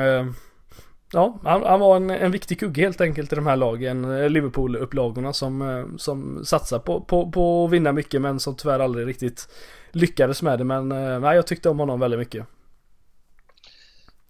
[1.14, 4.30] Ja, han, han var en, en viktig kugge helt enkelt i de här lagen, eh,
[4.30, 9.08] Liverpool-upplagorna som, eh, som satsar på, på, på att vinna mycket men som tyvärr aldrig
[9.08, 9.48] riktigt
[9.92, 10.64] lyckades med det.
[10.64, 12.46] Men eh, nej, jag tyckte om honom väldigt mycket.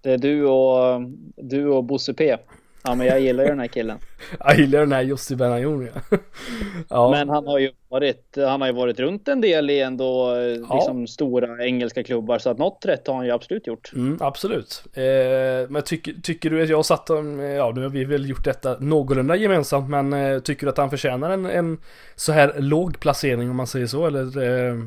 [0.02, 1.02] Det är du och,
[1.38, 2.38] du och Bosse P.
[2.84, 3.98] Ja men jag gillar ju den här killen.
[4.40, 6.18] jag gillar den här Jussi Benayoun ja.
[6.90, 7.12] ja.
[7.12, 10.36] Men han har ju varit, han har ju varit runt en del i ändå
[10.70, 10.76] ja.
[10.76, 13.92] liksom stora engelska klubbar så att något rätt har han ju absolut gjort.
[13.94, 14.84] Mm, absolut.
[14.94, 18.78] Eh, men tycker, tycker du att jag satt, ja nu har vi väl gjort detta
[18.80, 21.78] någorlunda gemensamt men eh, tycker du att han förtjänar en, en
[22.16, 24.78] så här låg placering om man säger så eller eh,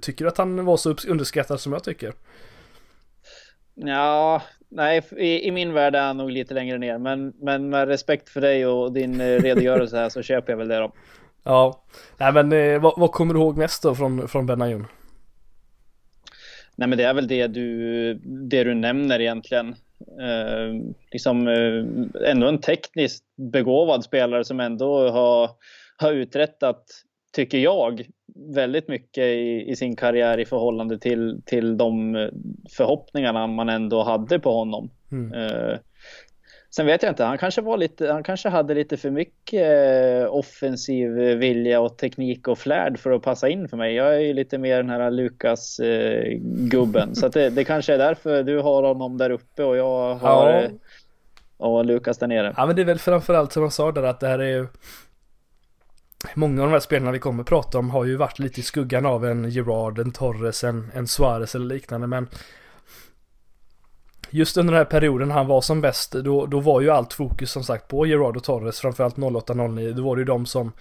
[0.00, 2.12] tycker du att han var så underskattad som jag tycker?
[3.74, 6.98] Ja, nej, i, i, min värld är han nog lite längre ner.
[6.98, 10.68] Men, men med respekt för dig och din eh, redogörelse här så köper jag väl
[10.68, 10.92] det då.
[11.44, 11.84] Ja,
[12.18, 14.86] nej men eh, vad, vad, kommer du ihåg mest då från, från Benayoun?
[16.76, 19.68] Nej men det är väl det du, det du nämner egentligen.
[20.20, 25.50] Eh, liksom eh, ändå en tekniskt begåvad spelare som ändå har,
[25.96, 26.84] har uträttat,
[27.32, 28.06] tycker jag,
[28.38, 32.14] väldigt mycket i, i, sin karriär i förhållande till, till de
[32.70, 34.90] förhoppningarna man ändå hade på honom.
[35.12, 35.32] Mm.
[35.32, 35.76] Uh,
[36.70, 40.34] sen vet jag inte, han kanske, var lite, han kanske hade lite för mycket uh,
[40.34, 43.94] offensiv vilja och teknik och flärd för att passa in för mig.
[43.94, 47.08] Jag är ju lite mer den här Lukas-gubben.
[47.08, 50.52] Uh, så det, det, kanske är därför du har honom där uppe och jag har
[50.52, 50.68] ja.
[51.56, 52.54] och Lukas där nere.
[52.56, 54.66] Ja men det är väl framförallt som jag sa där att det här är ju
[56.34, 58.62] Många av de här spelarna vi kommer att prata om har ju varit lite i
[58.62, 62.28] skuggan av en Gerard, en Torres, en, en Suarez eller liknande men
[64.30, 67.50] Just under den här perioden han var som bäst då, då var ju allt fokus
[67.50, 70.72] som sagt på Gerard och Torres framförallt 08-09 Då var det ju de som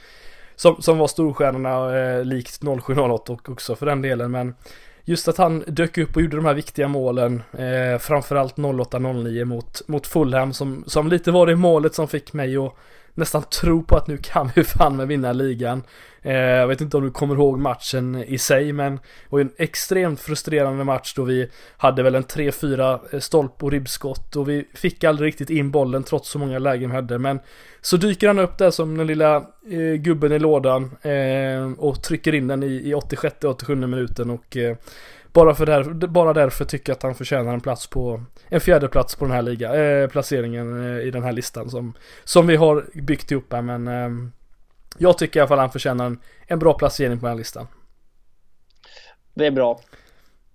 [0.56, 4.56] Som, som var storstjärnorna eh, likt 07-08 och också för den delen men
[5.04, 9.88] Just att han dök upp och gjorde de här viktiga målen eh, Framförallt 08-09 mot,
[9.88, 12.74] mot Fulham som, som lite var det målet som fick mig att
[13.18, 15.84] nästan tro på att nu kan vi fan med vinna ligan.
[16.22, 19.44] Eh, jag vet inte om du kommer ihåg matchen i sig men det var ju
[19.44, 24.50] en extremt frustrerande match då vi hade väl en 3-4 eh, stolp och ribbskott och
[24.50, 27.40] vi fick aldrig riktigt in bollen trots så många lägen vi hade men
[27.82, 29.36] så dyker han upp där som den lilla
[29.72, 34.78] eh, gubben i lådan eh, och trycker in den i, i 86-87 minuten och eh,
[35.38, 38.88] bara, för där, bara därför tycker jag att han förtjänar en plats på En fjärde
[38.88, 42.56] plats på den här liga, eh, placeringen eh, i den här listan som Som vi
[42.56, 44.30] har byggt ihop här men eh,
[44.98, 47.68] Jag tycker i alla fall han förtjänar en, en bra placering på den här listan.
[49.34, 49.80] Det är bra.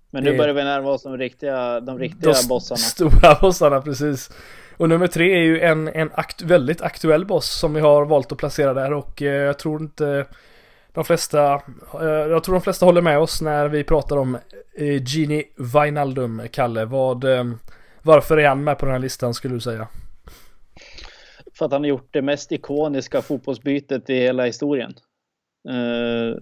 [0.09, 0.37] Men nu det...
[0.37, 2.77] börjar vi närma oss de riktiga, de riktiga de bossarna.
[2.77, 4.31] Stora bossarna precis.
[4.77, 8.31] Och nummer tre är ju en, en akt, väldigt aktuell boss som vi har valt
[8.31, 10.25] att placera där och eh, jag tror inte
[10.93, 11.53] de flesta,
[12.01, 14.37] eh, jag tror de flesta håller med oss när vi pratar om
[14.77, 16.85] eh, Gini Wijnaldum, Kalle.
[16.85, 17.43] Vad, eh,
[18.01, 19.87] varför är han med på den här listan skulle du säga?
[21.57, 24.93] För att han har gjort det mest ikoniska fotbollsbytet i hela historien.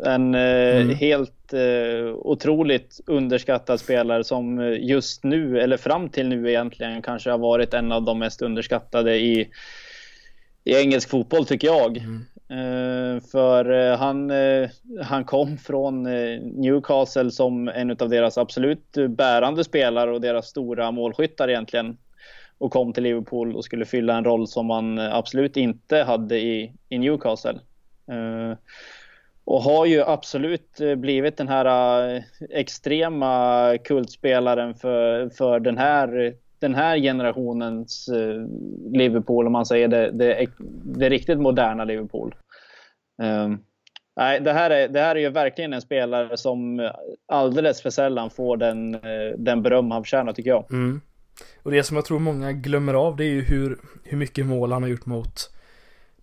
[0.06, 0.90] en mm.
[0.90, 1.54] helt
[2.16, 7.92] otroligt underskattad spelare som just nu, eller fram till nu egentligen, kanske har varit en
[7.92, 9.50] av de mest underskattade i,
[10.64, 11.98] i engelsk fotboll tycker jag.
[11.98, 12.26] Mm.
[12.52, 14.70] Eh, för eh, han, eh,
[15.02, 16.04] han kom från
[16.62, 21.98] Newcastle som en av deras absolut bärande spelare och deras stora målskyttar egentligen.
[22.58, 26.74] Och kom till Liverpool och skulle fylla en roll som man absolut inte hade i,
[26.90, 27.60] i Newcastle.
[29.44, 36.98] Och har ju absolut blivit den här extrema kultspelaren för, för den här den här
[36.98, 38.46] generationens eh,
[39.00, 40.48] Liverpool, om man säger det, det,
[40.84, 42.36] det riktigt moderna Liverpool.
[43.24, 43.60] Um,
[44.16, 46.92] nej, det, här är, det här är ju verkligen en spelare som
[47.28, 50.72] alldeles för sällan får den, eh, den beröm han förtjänar tycker jag.
[50.72, 51.02] Mm.
[51.64, 54.72] Och det som jag tror många glömmer av det är ju hur, hur mycket mål
[54.72, 55.50] han har gjort mot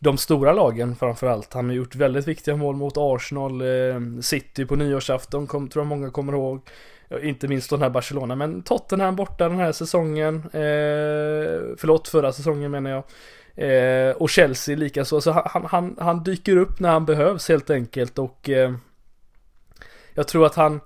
[0.00, 1.54] de stora lagen framförallt.
[1.54, 5.88] Han har gjort väldigt viktiga mål mot Arsenal, eh, City på nyårsafton, kom, tror jag
[5.88, 6.60] många kommer ihåg.
[7.22, 10.36] Inte minst den här Barcelona, men Tottenham borta den här säsongen.
[10.36, 13.04] Eh, förlåt, förra säsongen menar jag.
[13.58, 15.16] Eh, och Chelsea likaså.
[15.16, 18.72] Alltså, Så han, han, han dyker upp när han behövs helt enkelt och eh,
[20.14, 20.80] jag tror att han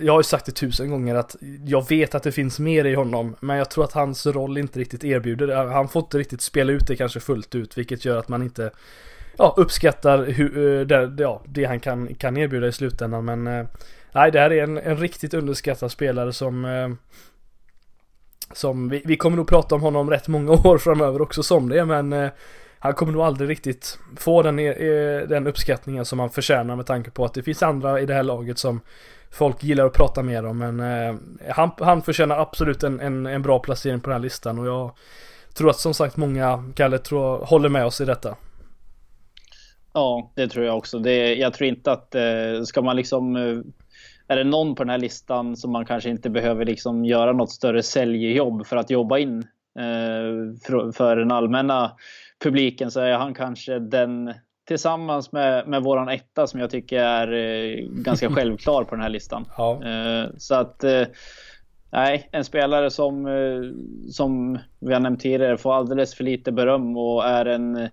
[0.00, 2.94] jag har ju sagt det tusen gånger att jag vet att det finns mer i
[2.94, 6.40] honom Men jag tror att hans roll inte riktigt erbjuder det Han får inte riktigt
[6.40, 8.70] spela ut det kanske fullt ut Vilket gör att man inte
[9.38, 13.66] ja, uppskattar hur, eh, det, ja, det han kan, kan erbjuda i slutändan Men eh,
[14.14, 16.88] Nej, det här är en, en riktigt underskattad spelare som eh,
[18.52, 21.84] Som vi, vi kommer nog prata om honom rätt många år framöver också som det
[21.84, 22.30] men
[22.78, 24.56] Han kommer nog aldrig riktigt få den,
[25.28, 28.22] den uppskattningen som han förtjänar med tanke på att det finns andra i det här
[28.22, 28.80] laget som
[29.32, 31.14] Folk gillar att prata mer om men eh,
[31.48, 34.92] han, han förtjänar absolut en, en, en bra placering på den här listan och jag
[35.54, 38.36] Tror att som sagt många, Kalle, tror, håller med oss i detta.
[39.92, 40.98] Ja, det tror jag också.
[40.98, 43.58] Det, jag tror inte att eh, ska man liksom eh,
[44.28, 47.50] är det någon på den här listan som man kanske inte behöver liksom göra något
[47.50, 49.38] större säljjobb för att jobba in
[49.78, 51.92] eh, för, den allmänna
[52.44, 54.34] publiken så är han kanske den
[54.68, 59.10] tillsammans med, med våran etta som jag tycker är eh, ganska självklar på den här
[59.10, 59.44] listan.
[59.56, 59.84] Ja.
[59.84, 61.04] Eh, så att eh,
[61.94, 63.28] Nej, en spelare som,
[64.10, 67.88] som vi har nämnt tidigare får alldeles för lite beröm och är en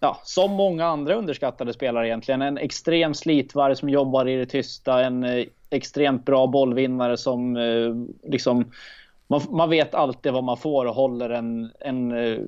[0.00, 2.42] ja, som många andra underskattade spelare egentligen.
[2.42, 5.04] En extrem slitvarg som jobbar i det tysta.
[5.04, 8.64] En eh, extremt bra bollvinnare som eh, liksom...
[9.30, 12.38] Man, man, vet alltid vad man får och håller en, en, eh,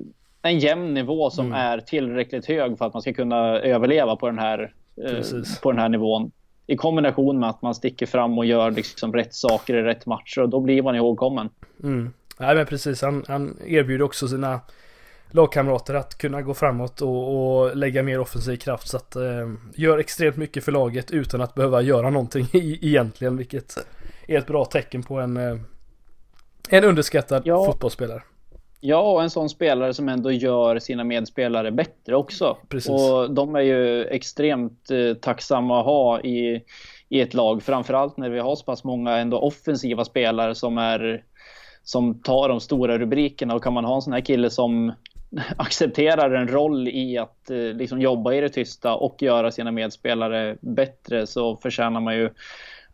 [0.41, 1.57] en jämn nivå som mm.
[1.57, 4.73] är tillräckligt hög för att man ska kunna överleva på den här,
[5.61, 6.31] på den här nivån.
[6.67, 10.41] I kombination med att man sticker fram och gör liksom rätt saker i rätt matcher
[10.41, 11.49] och då blir man ihågkommen.
[11.83, 12.13] Mm.
[12.39, 14.59] Nej men precis, han, han erbjuder också sina
[15.31, 18.87] lagkamrater att kunna gå framåt och, och lägga mer offensiv kraft.
[18.87, 23.37] Så att eh, gör extremt mycket för laget utan att behöva göra någonting egentligen.
[23.37, 23.77] Vilket
[24.27, 25.57] är ett bra tecken på en, eh,
[26.69, 27.65] en underskattad ja.
[27.65, 28.21] fotbollsspelare.
[28.83, 32.57] Ja, och en sån spelare som ändå gör sina medspelare bättre också.
[32.69, 32.91] Precis.
[32.91, 36.63] Och de är ju extremt eh, tacksamma att ha i,
[37.09, 37.63] i ett lag.
[37.63, 41.23] Framförallt när vi har så pass många ändå offensiva spelare som är
[41.83, 44.93] som tar de stora rubrikerna och kan man ha en sån här kille som
[45.57, 50.57] accepterar en roll i att eh, liksom jobba i det tysta och göra sina medspelare
[50.61, 52.29] bättre så förtjänar man ju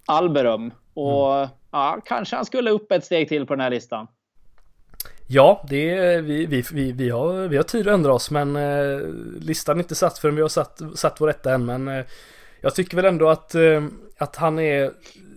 [0.05, 0.71] all beröm.
[0.93, 1.49] Och mm.
[1.71, 4.07] ja, kanske han skulle upp ett steg till på den här listan.
[5.29, 8.55] Ja, det är, vi, vi, vi, vi, har, vi har tid att ändra oss men
[8.55, 8.99] eh,
[9.41, 12.05] listan är inte satt förrän vi har satt, satt vår rätta än men eh,
[12.61, 13.83] jag tycker väl ändå att, eh,
[14.17, 14.91] att han är,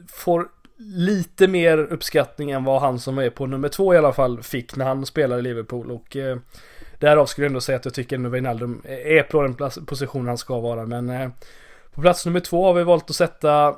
[0.08, 0.48] får
[0.80, 4.76] lite mer uppskattning än vad han som är på nummer två i alla fall fick
[4.76, 6.36] när han spelade i Liverpool och eh,
[6.98, 9.54] Därav skulle jag ändå säga att jag tycker att Wijnaldum är på den
[9.86, 10.86] positionen han ska vara.
[10.86, 11.28] Men eh,
[11.94, 13.76] på plats nummer två har vi valt att sätta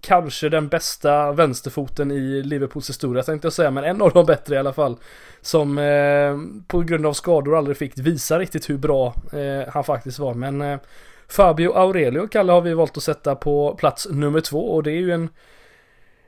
[0.00, 4.54] kanske den bästa vänsterfoten i Liverpools historia tänkte jag säga, men en av de bättre
[4.54, 4.96] i alla fall.
[5.40, 6.36] Som eh,
[6.66, 10.34] på grund av skador aldrig fick visa riktigt hur bra eh, han faktiskt var.
[10.34, 10.78] Men eh,
[11.28, 15.00] Fabio Aurelio, Kalle, har vi valt att sätta på plats nummer två och det är
[15.00, 15.28] ju en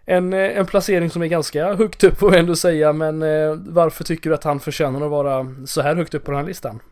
[0.05, 3.55] en, eh, en placering som är ganska högt upp får jag ändå säga men eh,
[3.55, 6.47] varför tycker du att han förtjänar att vara så här högt upp på den här
[6.47, 6.83] listan?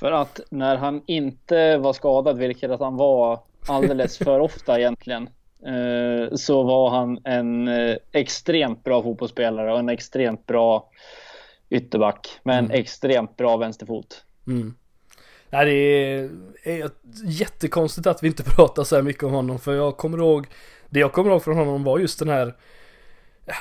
[0.00, 5.28] För att när han inte var skadad, vilket att han var alldeles för ofta egentligen,
[5.66, 7.68] eh, så var han en
[8.12, 10.90] extremt bra fotbollsspelare och en extremt bra
[11.70, 12.80] ytterback med en mm.
[12.80, 14.24] extremt bra vänsterfot.
[14.46, 14.74] Mm.
[15.50, 16.30] Nej, det är,
[16.62, 16.90] är
[17.24, 20.46] jättekonstigt att vi inte pratar så här mycket om honom för jag kommer ihåg
[20.90, 22.54] det jag kommer ihåg från honom var just den här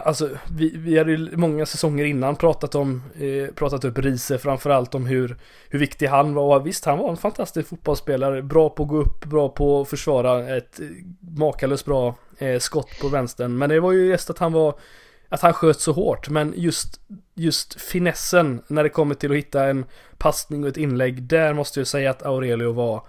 [0.05, 4.95] Alltså vi, vi hade ju många säsonger innan pratat om eh, Pratat upp Riese framförallt
[4.95, 5.37] om hur
[5.69, 8.97] Hur viktig han var och visst han var en fantastisk fotbollsspelare Bra på att gå
[8.97, 10.85] upp, bra på att försvara ett eh,
[11.37, 14.79] makalöst bra eh, skott på vänstern Men det var ju just att han var
[15.29, 16.29] att han sköt så hårt.
[16.29, 16.99] Men just,
[17.35, 19.85] just finessen när det kommer till att hitta en
[20.17, 21.23] passning och ett inlägg.
[21.23, 23.03] Där måste jag säga att Aurelio var,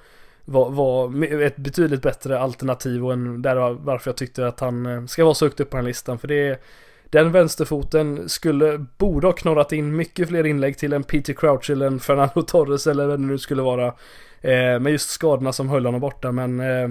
[0.50, 5.04] var, var ett betydligt bättre alternativ och en, där varför jag tyckte att han eh,
[5.04, 6.18] ska vara så högt upp på den listan.
[6.18, 6.58] För det är
[7.10, 11.86] den vänsterfoten skulle, borde ha knorrat in mycket fler inlägg till en Peter Crouch eller
[11.86, 13.86] en Fernando Torres eller vad det nu skulle vara.
[14.40, 16.88] Eh, med just skadorna som höll honom borta men eh,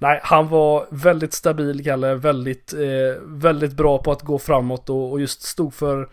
[0.00, 5.12] Nej, han var väldigt stabil Kalle, väldigt, eh, väldigt bra på att gå framåt och,
[5.12, 6.08] och just stod för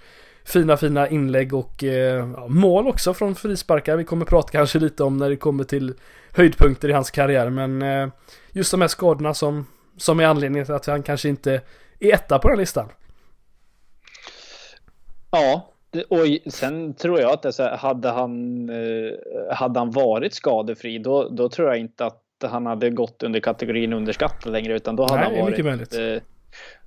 [0.45, 3.97] fina, fina inlägg och eh, mål också från frisparkar.
[3.97, 5.93] Vi kommer prata kanske lite om när det kommer till
[6.31, 8.09] höjdpunkter i hans karriär, men eh,
[8.51, 9.67] just de här skadorna som,
[9.97, 11.61] som är anledningen till att han kanske inte
[11.99, 12.89] är etta på den listan.
[15.31, 15.71] Ja,
[16.09, 21.29] och sen tror jag att det här, hade, han, eh, hade han varit skadefri då,
[21.29, 25.15] då tror jag inte att han hade gått under kategorin underskattad längre utan då hade
[25.15, 26.23] Nej, han varit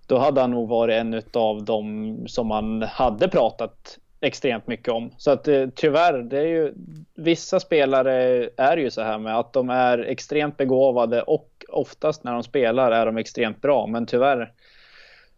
[0.08, 5.10] då hade han nog varit en av dem som man hade pratat extremt mycket om.
[5.16, 6.74] Så att eh, tyvärr, det är ju
[7.14, 12.32] vissa spelare är ju så här med att de är extremt begåvade och oftast när
[12.32, 13.86] de spelar är de extremt bra.
[13.86, 14.52] Men tyvärr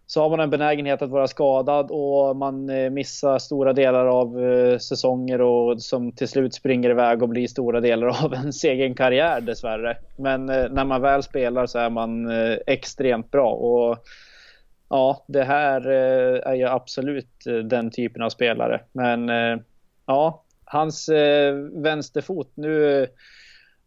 [0.07, 4.45] så har man en benägenhet att vara skadad och man eh, missar stora delar av
[4.45, 8.95] eh, säsonger och som till slut springer iväg och blir stora delar av ens egen
[8.95, 9.97] karriär dessvärre.
[10.17, 12.31] Men när man väl spelar så är man
[12.67, 13.99] extremt bra och
[14.91, 18.81] ja, det här är ju absolut den typen av spelare.
[18.93, 19.29] Men
[20.07, 21.09] ja, hans
[21.73, 23.07] vänsterfot nu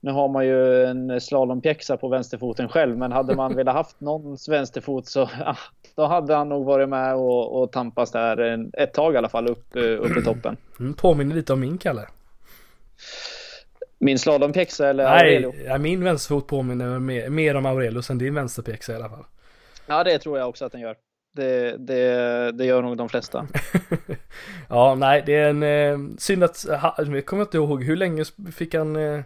[0.03, 4.49] nu har man ju en slalompjäxa på vänsterfoten själv, men hade man velat haft någons
[4.49, 5.57] vänsterfot så ah,
[5.95, 9.47] då hade han nog varit med och, och tampas där ett tag i alla fall
[9.47, 10.57] upp, eh, upp i toppen.
[10.79, 12.07] Mm, påminner lite om min Kalle.
[13.99, 15.53] Min slalompjäxa eller Nej, Aurelio?
[15.65, 19.25] Ja, min vänsterfot påminner mer, mer om Aurelio än din vänsterpjäxa i alla fall.
[19.85, 20.95] Ja, det tror jag också att den gör.
[21.35, 23.47] Det, det, det gör nog de flesta.
[24.69, 26.65] ja, nej, det är en eh, synd att,
[26.97, 29.23] jag kommer inte ihåg hur länge fick han eh,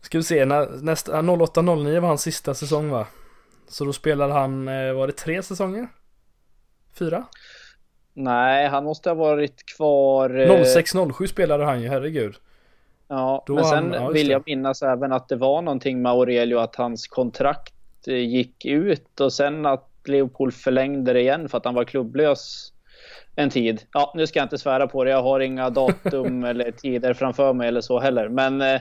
[0.00, 3.06] Ska vi se, när, nästa, 08-09 var hans sista säsong va?
[3.68, 5.88] Så då spelade han, eh, var det tre säsonger?
[6.98, 7.24] Fyra?
[8.14, 10.30] Nej, han måste ha varit kvar...
[10.30, 12.34] 06-07 eh, spelade han ju, herregud.
[13.08, 16.12] Ja, då men sen han, ja, vill jag minnas även att det var någonting med
[16.12, 17.77] Aurelio att hans kontrakt eh,
[18.08, 22.72] gick ut och sen att Leopold förlängde det igen för att han var klubblös
[23.36, 23.82] en tid.
[23.92, 25.10] Ja, nu ska jag inte svära på det.
[25.10, 28.28] Jag har inga datum eller tider framför mig eller så heller.
[28.28, 28.80] Men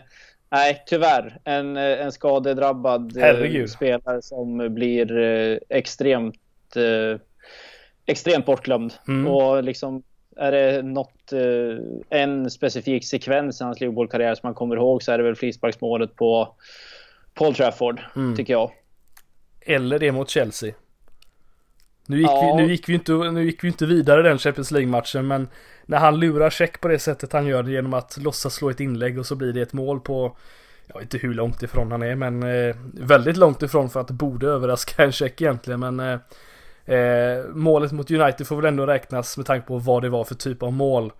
[0.50, 1.40] Nej, tyvärr.
[1.44, 3.70] En, en skadedrabbad eh, Herregud.
[3.70, 7.20] spelare som blir eh, extremt, eh,
[8.06, 8.94] extremt bortglömd.
[9.08, 9.28] Mm.
[9.28, 10.04] Och liksom
[10.40, 11.34] är det något,
[12.10, 16.16] en specifik sekvens i hans Liverpool-karriär som man kommer ihåg så är det väl frisparksmålet
[16.16, 16.56] på
[17.34, 18.36] Paul Trafford, mm.
[18.36, 18.72] tycker jag.
[19.68, 20.74] Eller det mot Chelsea.
[22.06, 22.56] Nu gick, ja.
[22.56, 25.48] vi, nu, gick vi inte, nu gick vi inte vidare den Champions League-matchen men
[25.86, 29.20] när han lurar check på det sättet han gör genom att låtsas slå ett inlägg
[29.20, 30.38] och så blir det ett mål på
[30.88, 34.08] jag vet inte hur långt ifrån han är men eh, väldigt långt ifrån för att
[34.08, 36.20] det borde överraska en check egentligen men eh,
[36.98, 40.36] eh, målet mot United får väl ändå räknas med tanke på vad det var för
[40.36, 41.12] typ av mål.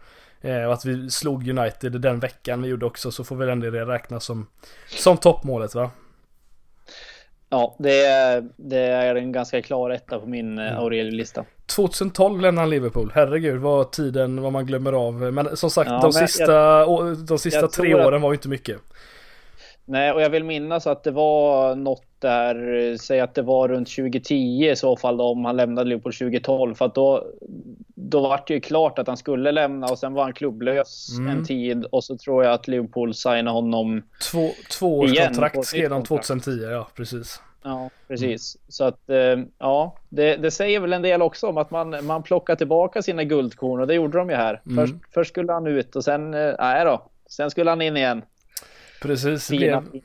[0.42, 3.70] Eh, och att vi slog United den veckan vi gjorde också så får väl ändå
[3.70, 4.48] det räknas som,
[4.88, 5.92] som toppmålet va?
[7.50, 10.80] Ja, det är, det är en ganska klar etta på min eh, mm.
[10.80, 11.46] Aurelio-lista.
[11.66, 13.12] 2012 lämnade han Liverpool.
[13.16, 15.14] Herregud vad tiden, vad man glömmer av.
[15.14, 18.50] Men som sagt, ja, de, sista, jag, de sista tre åren att, var ju inte
[18.50, 18.78] mycket.
[19.86, 23.88] Nej, och jag vill minnas att det var något där, säg att det var runt
[23.88, 26.76] 2010 i så fall då, om han lämnade Liverpool 2012.
[26.76, 27.28] För att då,
[27.96, 31.38] då var det ju klart att han skulle lämna och sen var han klubblös mm.
[31.38, 34.02] en tid och så tror jag att Liverpool signade honom
[34.32, 34.50] Två,
[34.80, 37.42] två års kontrakt skrev de 2010, ja precis.
[37.64, 38.56] Ja, precis.
[38.56, 38.66] Mm.
[38.68, 42.24] Så att eh, ja, det, det, säger väl en del också om att man, man
[42.24, 44.62] plockar tillbaka sina guldkorn och det gjorde de ju här.
[44.66, 44.78] Mm.
[44.78, 48.22] Först, först skulle han ut och sen, eh, nej då, sen skulle han in igen.
[49.02, 49.48] Precis.
[49.48, 50.02] Fina, blev,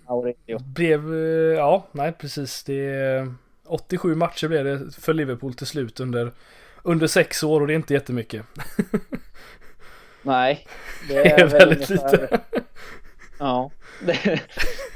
[0.47, 2.64] fina blev, eh, ja, nej precis.
[2.64, 3.26] Det
[3.66, 6.32] 87 matcher blev det för Liverpool till slut under,
[6.82, 8.47] under sex år och det är inte jättemycket.
[10.22, 10.66] Nej,
[11.09, 12.40] det är, det är väldigt lite.
[13.38, 13.70] Ja,
[14.07, 14.40] det,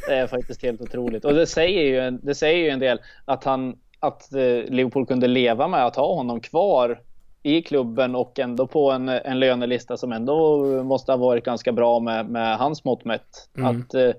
[0.06, 1.24] det, är faktiskt helt otroligt.
[1.24, 5.06] Och det säger ju en, det säger ju en del att han att eh, Liverpool
[5.06, 7.00] kunde leva med att ha honom kvar
[7.46, 12.00] i klubben och ändå på en, en lönelista som ändå måste ha varit ganska bra
[12.00, 13.48] med, med hans mått mätt.
[13.56, 13.66] Mm.
[13.80, 14.10] Att, eh,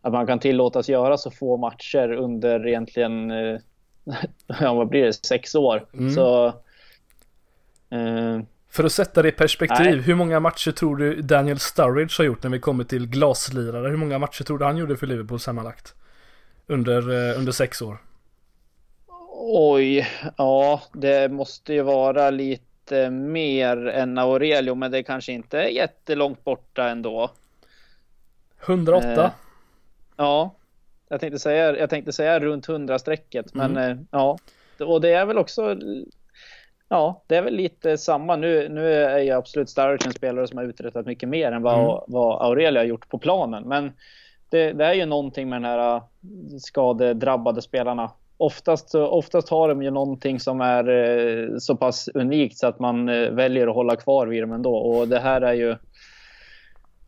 [0.00, 3.60] att man kan tillåtas göra så få matcher under egentligen, eh,
[4.60, 5.86] ja vad blir det, sex år.
[5.94, 6.10] Mm.
[6.10, 6.46] Så...
[7.90, 9.96] Eh, för att sätta det i perspektiv, Nej.
[9.96, 13.88] hur många matcher tror du Daniel Sturridge har gjort när vi kommer till glaslirare?
[13.88, 15.94] Hur många matcher tror du han gjorde för Liverpool sammanlagt?
[16.66, 17.98] Under, under sex år?
[19.42, 22.69] Oj, ja det måste ju vara lite
[23.10, 27.30] mer än Aurelio men det kanske inte är jättelångt borta ändå.
[28.66, 29.24] 108?
[29.24, 29.30] Eh,
[30.16, 30.54] ja,
[31.08, 33.90] jag tänkte säga, jag tänkte säga runt 100 strecket men mm.
[33.90, 34.38] eh, ja.
[34.78, 35.76] Och det är väl också
[36.92, 38.36] Ja, det är väl lite samma.
[38.36, 41.78] Nu, nu är jag absolut Sturridge en spelare som har uträttat mycket mer än vad,
[41.78, 42.00] mm.
[42.06, 43.68] vad Aurelia har gjort på planen.
[43.68, 43.92] Men
[44.48, 46.02] det, det, är ju någonting med den här äh,
[46.58, 48.10] skadedrabbade spelarna.
[48.40, 53.08] Oftast, oftast har de ju någonting som är eh, så pass unikt så att man
[53.08, 54.76] eh, väljer att hålla kvar vid dem ändå.
[54.76, 55.76] Och det här är ju...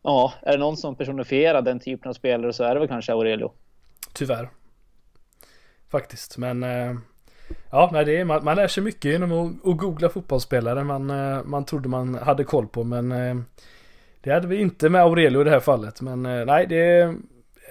[0.03, 3.13] Ja, är det någon som personifierar den typen av spelare så är det väl kanske
[3.13, 3.51] Aurelio.
[4.13, 4.49] Tyvärr.
[5.89, 6.63] Faktiskt, men...
[6.63, 6.93] Eh
[7.71, 11.09] Ja, nej, det är, man, man lär sig mycket genom att, att googla fotbollsspelare man,
[11.09, 12.83] eh, man trodde man hade koll på.
[12.83, 13.35] Men eh,
[14.21, 16.01] det hade vi inte med Aurelio i det här fallet.
[16.01, 17.15] Men eh, nej, det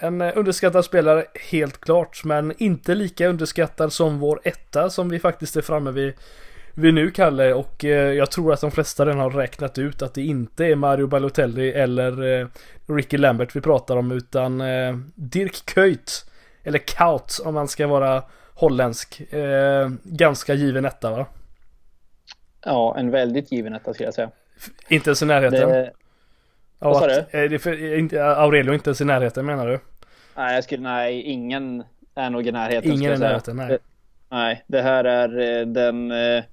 [0.03, 2.25] en underskattad spelare helt klart.
[2.25, 6.13] Men inte lika underskattad som vår etta som vi faktiskt är framme vid,
[6.75, 7.55] vid nu Kalle.
[7.55, 11.07] Och jag tror att de flesta redan har räknat ut att det inte är Mario
[11.07, 12.49] Balotelli eller
[12.97, 14.13] Ricky Lambert vi pratar om.
[14.13, 14.59] Utan
[15.15, 16.27] Dirk Kuyt.
[16.65, 18.23] Eller Kaut om man ska vara
[18.55, 19.33] holländsk.
[19.33, 21.27] Eh, ganska given etta va?
[22.65, 24.31] Ja, en väldigt given etta skulle jag säga.
[24.89, 25.69] Inte ens i närheten?
[25.69, 25.93] Det...
[26.79, 27.25] Vad sa du?
[27.31, 29.81] Är för, inte, Aurelio inte ens i närheten menar du?
[30.37, 32.93] Nej, jag skulle, nej, ingen är nog i närheten.
[32.93, 33.69] Ingen i närheten, nej.
[33.69, 33.79] Det,
[34.31, 36.11] nej, det här är eh, den...
[36.11, 36.45] Eh,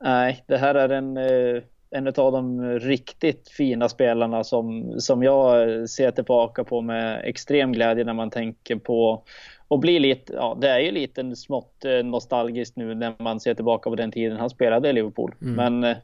[0.00, 5.88] nej, det här är en, eh, en av de riktigt fina spelarna som, som jag
[5.88, 9.22] ser tillbaka på med extrem glädje när man tänker på
[9.68, 13.54] och blir lite, ja det är ju lite smått eh, nostalgiskt nu när man ser
[13.54, 15.34] tillbaka på den tiden han spelade i Liverpool.
[15.42, 15.54] Mm.
[15.54, 15.96] Men eh,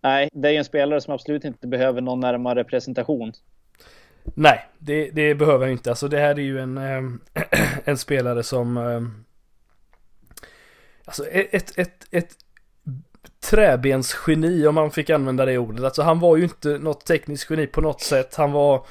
[0.00, 3.32] nej, det är ju en spelare som absolut inte behöver någon närmare presentation.
[4.34, 5.90] Nej, det, det behöver jag inte.
[5.90, 7.02] Alltså det här är ju en, äh,
[7.84, 9.00] en spelare som äh,
[11.06, 12.30] Alltså e, ett, ett, ett,
[13.40, 15.84] träbensgeni om man fick använda det ordet.
[15.84, 18.34] Alltså han var ju inte något tekniskt geni på något sätt.
[18.34, 18.86] Han var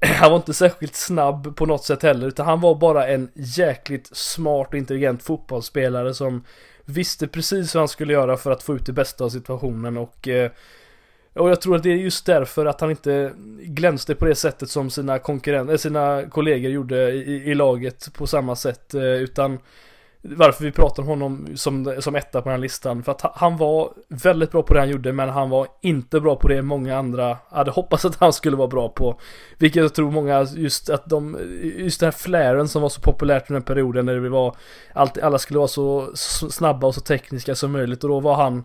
[0.00, 4.16] han var inte särskilt snabb på något sätt heller utan han var bara en jäkligt
[4.16, 6.44] smart och intelligent fotbollsspelare som
[6.84, 10.28] visste precis vad han skulle göra för att få ut det bästa av situationen och
[10.28, 10.50] eh,
[11.34, 14.70] och jag tror att det är just därför att han inte glänste på det sättet
[14.70, 19.58] som sina konkurrenter, eh, sina kollegor gjorde i, i laget på samma sätt eh, utan
[20.24, 23.02] varför vi pratar om honom som, som etta på den här listan.
[23.02, 26.36] För att han var väldigt bra på det han gjorde men han var inte bra
[26.36, 29.20] på det många andra hade hoppats att han skulle vara bra på.
[29.58, 31.38] Vilket jag tror många, just att de,
[31.76, 34.56] just den här flären som var så populärt under den perioden när det var,
[34.92, 36.10] allt, alla skulle vara så
[36.50, 38.64] snabba och så tekniska som möjligt och då var han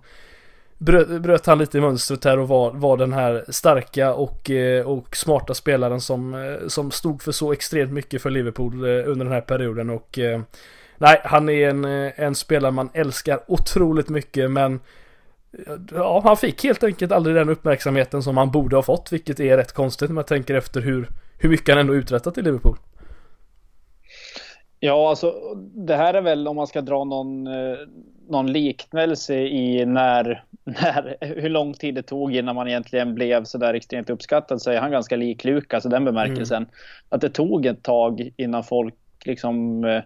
[0.77, 4.87] bröt, bröt han lite i mönstret här och var, var den här starka och, eh,
[4.87, 9.25] och smarta spelaren som, eh, som stod för så extremt mycket för Liverpool eh, under
[9.25, 10.19] den här perioden och
[10.99, 14.79] Nej, han är en, en spelare man älskar otroligt mycket men
[15.91, 19.57] Ja, han fick helt enkelt aldrig den uppmärksamheten som han borde ha fått, vilket är
[19.57, 21.09] rätt konstigt när man tänker efter hur,
[21.39, 22.77] hur mycket han ändå uträttat i Liverpool.
[24.79, 25.33] Ja, alltså
[25.73, 27.47] det här är väl om man ska dra någon,
[28.29, 33.57] någon liknelse i när, när, hur lång tid det tog innan man egentligen blev så
[33.57, 36.63] där extremt uppskattad så är han ganska lik Lukas i den bemärkelsen.
[36.63, 36.69] Mm.
[37.09, 40.01] Att det tog ett tag innan folk liksom eh,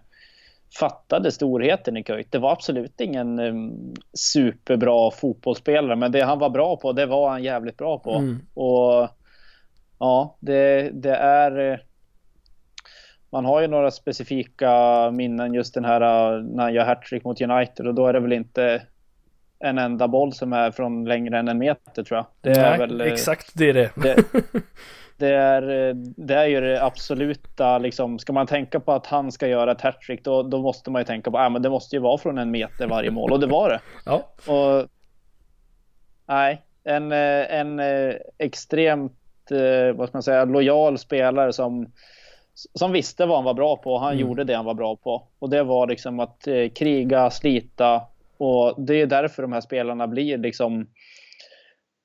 [0.79, 2.31] fattade storheten i Kuyt.
[2.31, 7.29] Det var absolut ingen um, superbra fotbollsspelare, men det han var bra på, det var
[7.29, 8.11] han jävligt bra på.
[8.11, 8.39] Mm.
[8.53, 9.09] Och
[9.99, 11.83] ja, det, det är...
[13.31, 14.71] Man har ju några specifika
[15.11, 18.19] minnen just den här uh, när han gör hattrick mot United och då är det
[18.19, 18.81] väl inte
[19.59, 22.25] en enda boll som är från längre än en meter tror jag.
[22.41, 23.91] Det är Nej, väl, exakt det är det.
[23.95, 24.23] det
[25.21, 29.47] det är, det är ju det absoluta, liksom, ska man tänka på att han ska
[29.47, 32.01] göra ett hattrick då, då måste man ju tänka på att äh, det måste ju
[32.01, 33.79] vara från en meter varje mål och det var det.
[34.05, 34.33] Ja.
[34.53, 34.87] Och,
[36.25, 37.81] nej, en, en
[38.37, 39.17] extremt
[39.93, 41.91] vad ska man säga, lojal spelare som,
[42.53, 43.97] som visste vad han var bra på.
[43.97, 44.21] Han mm.
[44.21, 45.27] gjorde det han var bra på.
[45.39, 48.01] Och det var liksom att eh, kriga, slita.
[48.37, 50.87] Och det är därför de här spelarna blir liksom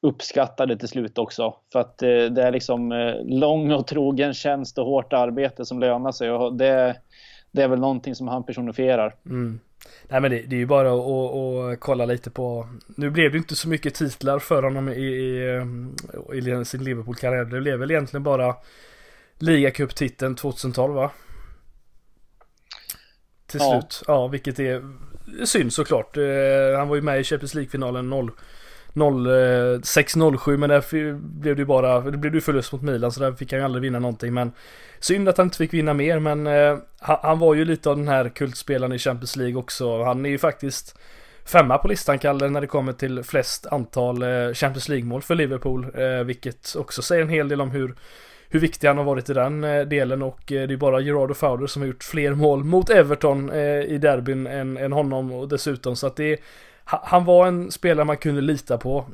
[0.02, 1.54] uppskattade till slut också.
[1.72, 5.80] För att eh, det är liksom eh, lång och trogen tjänst och hårt arbete som
[5.80, 6.30] lönar sig.
[6.30, 6.96] Och det,
[7.50, 9.14] det är väl någonting som han personifierar.
[9.26, 9.60] Mm.
[10.08, 13.56] Nej men det, det är ju bara att, kolla lite på Nu blev det inte
[13.56, 14.92] så mycket titlar för honom i,
[16.32, 17.44] i, i sin Liverpool-karriär.
[17.44, 18.54] Det blev väl egentligen bara
[19.38, 21.10] Ligacuptiteln 2012 va?
[23.46, 23.70] Till ja.
[23.70, 24.02] slut.
[24.06, 24.82] Ja, vilket är
[25.44, 26.16] synd såklart.
[26.16, 28.30] Eh, han var ju med i Champions League-finalen 0
[28.96, 33.32] 06-07 men där blev det ju bara, det blev ju förlust mot Milan så där
[33.32, 34.52] fick han ju aldrig vinna någonting men
[35.00, 37.96] Synd att han inte fick vinna mer men eh, han, han, var ju lite av
[37.96, 40.02] den här kultspelaren i Champions League också.
[40.02, 40.98] Han är ju faktiskt
[41.44, 45.86] femma på listan Kalle när det kommer till flest antal eh, Champions League-mål för Liverpool.
[45.94, 47.94] Eh, vilket också säger en hel del om hur
[48.48, 51.34] hur viktig han har varit i den eh, delen och eh, det är bara Gerardo
[51.34, 55.48] Fowler som har gjort fler mål mot Everton eh, i derbyn än, än honom och
[55.48, 56.40] dessutom så att det
[56.88, 59.04] han var en spelare man kunde lita på,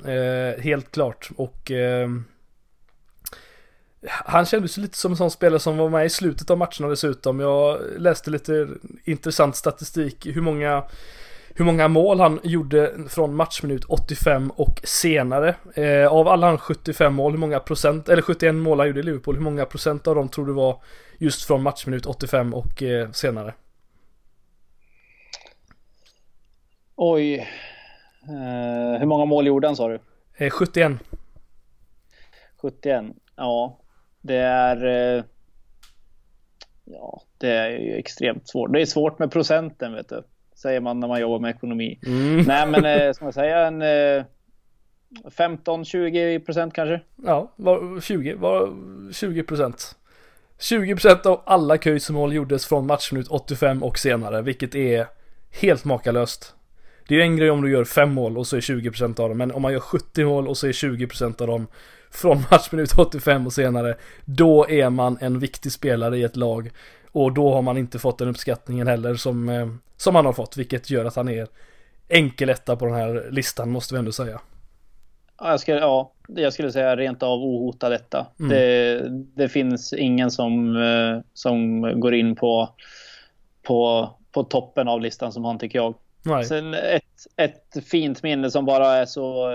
[0.59, 1.31] helt klart.
[1.37, 1.71] Och
[4.07, 7.41] han kändes lite som en sån spelare som var med i slutet av matcherna dessutom.
[7.41, 8.69] Jag läste lite
[9.05, 10.85] intressant statistik hur många
[11.55, 15.55] hur många mål han gjorde från matchminut 85 och senare.
[15.75, 19.03] Eh, av alla hans 75 mål, hur många procent, eller 71 mål han gjorde i
[19.03, 20.83] Liverpool, hur många procent av dem tror du var
[21.19, 23.55] just från matchminut 85 och eh, senare?
[26.97, 27.35] Oj.
[28.29, 30.01] Eh, hur många mål gjorde han sa du?
[30.51, 30.93] 71.
[32.63, 33.05] 71.
[33.37, 33.79] Ja,
[34.21, 34.85] det är...
[34.87, 35.25] Eh,
[36.85, 38.73] ja, det är ju extremt svårt.
[38.73, 40.23] Det är svårt med procenten vet du
[40.63, 41.99] säger man när man jobbar med ekonomi.
[42.07, 42.43] Mm.
[42.47, 44.25] Nej, men eh, ska man säga en eh,
[45.25, 47.01] 15-20 procent kanske?
[47.25, 48.73] Ja, var 20, var
[49.13, 49.97] 20 procent.
[50.61, 55.07] 20 procent av alla köjsmål gjordes från matchminut 85 och senare, vilket är
[55.61, 56.55] helt makalöst.
[57.09, 59.29] Det är ju en grej om du gör 5 mål och så är 20% av
[59.29, 61.67] dem, men om man gör 70 mål och så är 20% av dem
[62.13, 66.71] från matchminut 85 och senare, då är man en viktig spelare i ett lag.
[67.13, 70.57] Och då har man inte fått den uppskattningen heller som, eh, som han har fått,
[70.57, 71.47] vilket gör att han är
[72.09, 74.41] enkel etta på den här listan måste vi ändå säga.
[75.39, 78.27] Ja, jag skulle, ja, jag skulle säga rent av ohotad etta.
[78.41, 78.51] Mm.
[78.51, 79.09] Det,
[79.43, 82.69] det finns ingen som, eh, som går in på,
[83.63, 85.95] på, på toppen av listan som han tycker jag.
[86.23, 86.45] Nej.
[86.45, 89.51] Sen ett, ett fint minne som bara är så...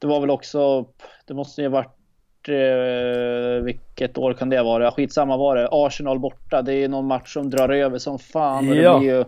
[0.00, 0.86] Det var väl också...
[1.26, 4.90] Det måste ju ha varit eh, vilket år kan det vara?
[4.90, 5.68] Skitsamma var det.
[5.70, 6.62] Arsenal borta.
[6.62, 8.68] Det är någon match som drar över som fan.
[8.68, 8.98] Och ja.
[8.98, 9.26] det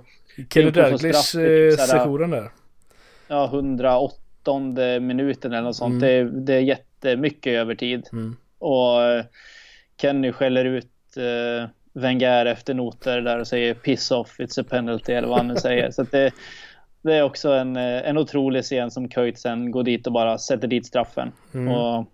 [0.54, 2.50] Kenny Dalglish eh, sessionen där.
[3.28, 4.18] Ja, 108
[5.00, 6.02] minuten eller något sånt.
[6.02, 6.34] Mm.
[6.34, 8.08] Det, det är jättemycket övertid.
[8.12, 8.36] Mm.
[8.58, 9.24] Och eh,
[10.00, 15.12] Kenny skäller ut eh, Wenger efter noter där och säger piss off, it's a penalty
[15.12, 15.90] eller vad han nu säger.
[15.92, 16.32] Så det,
[17.02, 20.38] det är också en, eh, en otrolig scen som Köjt sen går dit och bara
[20.38, 21.32] sätter dit straffen.
[21.54, 21.74] Mm.
[21.74, 22.06] Och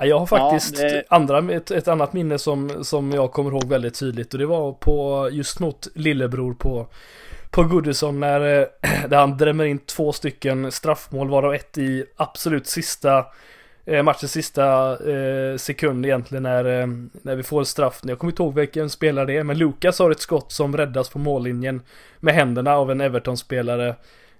[0.00, 1.04] jag har faktiskt ja, det...
[1.08, 4.72] andra, ett, ett, annat minne som, som jag kommer ihåg väldigt tydligt och det var
[4.72, 6.86] på just mot lillebror på
[7.50, 8.66] på Goodison när eh,
[9.08, 13.24] där han drämmer in två stycken straffmål varav ett i absolut sista
[13.86, 16.86] eh, matchens sista eh, sekund egentligen när, eh,
[17.22, 18.00] när vi får straff.
[18.02, 21.08] Jag kommer inte ihåg vilken spelare det är men Lukas har ett skott som räddas
[21.08, 21.82] på mållinjen
[22.20, 23.94] med händerna av en Everton-spelare.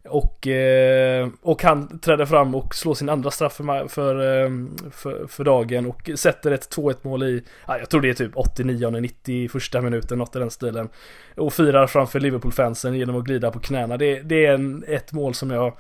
[0.09, 4.51] Och, eh, och han träder fram och slår sin andra straff för, för, eh,
[4.91, 8.33] för, för dagen och sätter ett 2-1 mål i, ja, jag tror det är typ
[8.35, 10.89] 89 90 första minuten, något i den stilen.
[11.37, 13.97] Och firar framför Liverpool-fansen genom att glida på knäna.
[13.97, 15.77] Det, det är en, ett mål som jag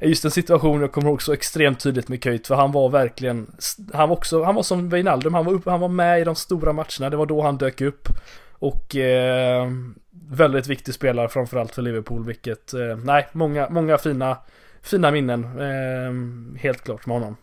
[0.00, 3.52] Just en situation jag kommer ihåg så extremt tydligt med Köjt för han var verkligen
[3.92, 6.34] Han var också, han var som Wijnaldum, han var, upp, han var med i de
[6.34, 8.08] stora matcherna, det var då han dök upp
[8.58, 9.68] Och eh,
[10.30, 14.36] väldigt viktig spelare framförallt för Liverpool vilket, eh, nej, många, många fina,
[14.82, 17.36] fina minnen eh, helt klart med honom.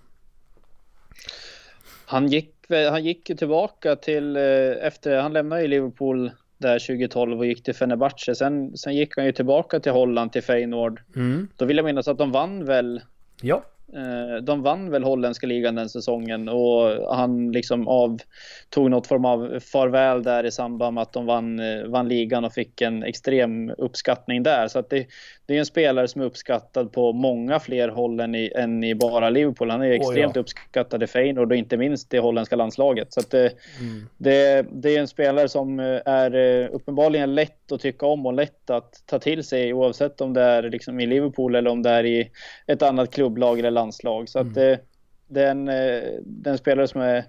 [2.05, 4.43] Han gick, han gick tillbaka till, eh,
[4.81, 8.35] efter, han lämnade ju Liverpool där 2012 och gick till Fenerbahce.
[8.35, 11.01] Sen, sen gick han ju tillbaka till Holland, till Feyenoord.
[11.15, 11.47] Mm.
[11.55, 13.01] Då vill jag minnas att de vann väl
[13.41, 13.63] Ja.
[13.93, 18.17] Eh, de vann väl holländska ligan den säsongen och han liksom av,
[18.69, 22.45] tog något form av farväl där i samband med att de vann, eh, vann ligan
[22.45, 24.67] och fick en extrem uppskattning där.
[24.67, 25.07] Så att det,
[25.47, 28.95] det är en spelare som är uppskattad på många fler håll än i, än i
[28.95, 29.69] bara Liverpool.
[29.69, 30.41] Han är extremt oh, ja.
[30.41, 33.13] uppskattad i Feyenoord och inte minst i holländska landslaget.
[33.13, 34.09] Så det, mm.
[34.17, 38.69] det, det, är en spelare som eh, är uppenbarligen lätt att tycka om och lätt
[38.69, 42.05] att ta till sig oavsett om det är liksom i Liverpool eller om det är
[42.05, 42.31] i
[42.65, 44.29] ett annat klubblag eller landslag.
[44.29, 44.79] Så att det, mm.
[45.27, 47.25] det, är en, det är en spelare som är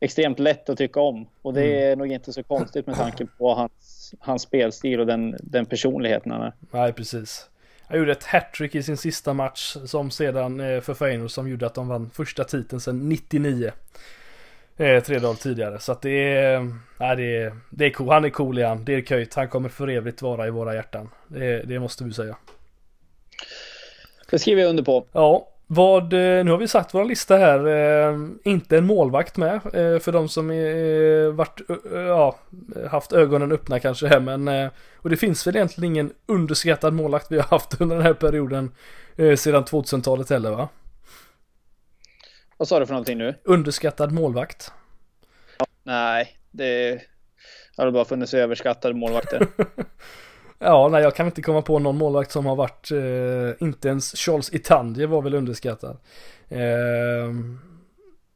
[0.00, 1.28] extremt lätt att tycka om.
[1.42, 1.92] Och det mm.
[1.92, 6.32] är nog inte så konstigt med tanke på hans, hans spelstil och den, den personligheten
[6.32, 6.52] han är.
[6.70, 7.49] Nej, precis.
[7.90, 11.66] Han gjorde ett hattrick i sin sista match som sedan eh, för Feyenoord som gjorde
[11.66, 13.72] att de vann första titeln sedan 99.
[14.76, 15.78] Eh, tre dagar tidigare.
[15.78, 16.60] Så att det är,
[16.98, 18.08] nej, det är, det är cool.
[18.08, 18.84] Han är cool igen.
[18.84, 19.34] Det är Köjt.
[19.34, 21.08] Han kommer för evigt vara i våra hjärtan.
[21.28, 22.36] Det, det måste vi säga.
[24.30, 25.06] Det skriver jag under på.
[25.12, 29.54] Ja, Vad, eh, nu har vi satt vår lista här, eh, inte en målvakt med
[29.54, 30.48] eh, för de som
[31.36, 31.60] varit,
[31.92, 32.38] ja,
[32.90, 37.36] haft ögonen öppna kanske här men och det finns väl egentligen ingen underskattad målvakt vi
[37.36, 38.72] har haft under den här perioden
[39.16, 40.68] sedan 2000-talet heller va?
[42.56, 43.34] Vad sa du för någonting nu?
[43.44, 44.72] Underskattad målvakt.
[45.82, 47.00] Nej, det
[47.76, 49.46] har bara funnits överskattade målvakter.
[50.62, 54.16] Ja, nej jag kan inte komma på någon målvakt som har varit, eh, inte ens
[54.16, 55.96] Charles Itandje var väl underskattad.
[56.48, 57.34] Eh,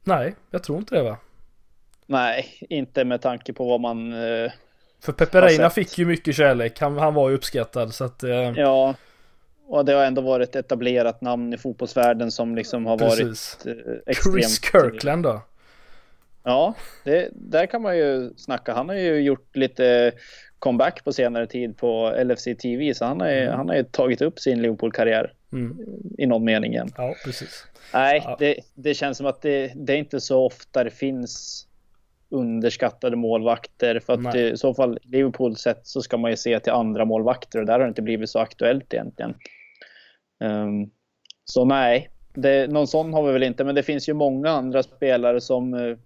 [0.05, 1.17] nej, jag tror inte det va?
[2.07, 4.53] Nej, inte med tanke på vad man eh,
[5.01, 8.95] För Pepe fick ju mycket kärlek, han, han var ju uppskattad så att eh, Ja,
[9.67, 13.59] och det har ändå varit etablerat namn i fotbollsvärlden som liksom har Precis.
[13.65, 15.43] varit eh, extremt Chris Kirkland då?
[16.43, 16.75] Ja,
[17.05, 18.75] det, där kan man ju snacka.
[18.75, 20.13] Han har ju gjort lite
[20.65, 22.95] comeback på senare tid på LFC TV.
[22.95, 23.57] Så han har ju, mm.
[23.57, 25.79] han har ju tagit upp sin Liverpool-karriär mm.
[26.19, 26.89] i någon mening igen.
[26.97, 27.67] Ja, precis.
[27.93, 28.37] Nej, ja.
[28.39, 31.67] Det, det känns som att det, det är inte så ofta det finns
[32.29, 34.01] underskattade målvakter.
[34.01, 37.05] För att det, i så fall Liverpool sett så ska man ju se till andra
[37.05, 39.35] målvakter och där har det inte blivit så aktuellt egentligen.
[40.45, 40.91] Um,
[41.45, 44.83] så nej, det, någon sån har vi väl inte, men det finns ju många andra
[44.83, 45.97] spelare som uh,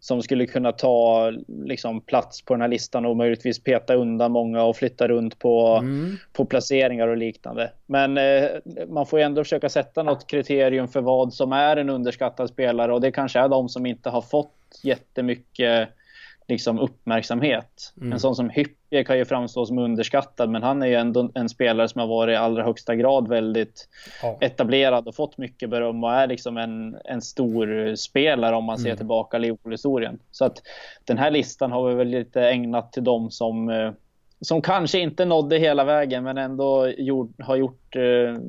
[0.00, 1.30] som skulle kunna ta
[1.64, 5.78] liksom, plats på den här listan och möjligtvis peta undan många och flytta runt på,
[5.82, 6.16] mm.
[6.32, 7.70] på placeringar och liknande.
[7.86, 8.48] Men eh,
[8.88, 12.92] man får ju ändå försöka sätta något kriterium för vad som är en underskattad spelare
[12.92, 15.88] och det kanske är de som inte har fått jättemycket
[16.50, 17.92] liksom uppmärksamhet.
[18.00, 18.12] Mm.
[18.12, 21.48] En sån som Hyppie kan ju framstå som underskattad men han är ju ändå en
[21.48, 23.88] spelare som har varit i allra högsta grad väldigt
[24.22, 24.38] ja.
[24.40, 28.86] etablerad och fått mycket beröm och är liksom en, en stor spelare om man ser
[28.86, 28.96] mm.
[28.96, 30.18] tillbaka Liverpool-historien.
[30.30, 30.62] Så att
[31.04, 33.92] den här listan har vi väl lite ägnat till dem som eh,
[34.40, 38.42] som kanske inte nådde hela vägen men ändå gjort, har gjort, eh,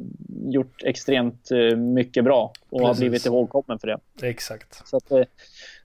[0.52, 2.88] gjort extremt eh, mycket bra och Precis.
[2.88, 4.28] har blivit ihågkommen för det.
[4.28, 4.88] Exakt.
[4.88, 5.24] Så att, eh,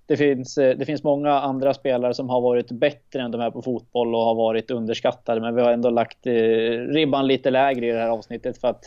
[0.07, 3.51] det finns, eh, det finns många andra spelare som har varit bättre än de här
[3.51, 5.41] på fotboll och har varit underskattade.
[5.41, 6.33] Men vi har ändå lagt eh,
[6.93, 8.85] ribban lite lägre i det här avsnittet för att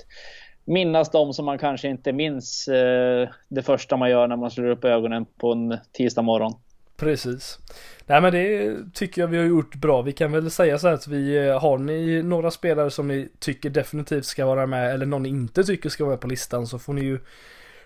[0.66, 4.70] minnas de som man kanske inte minns eh, det första man gör när man slår
[4.70, 6.54] upp ögonen på en tisdag morgon.
[6.98, 7.58] Precis.
[8.06, 10.02] Nej men det tycker jag vi har gjort bra.
[10.02, 13.70] Vi kan väl säga så här att vi har ni några spelare som ni tycker
[13.70, 16.80] definitivt ska vara med eller någon ni inte tycker ska vara med på listan så
[16.80, 17.20] får ni ju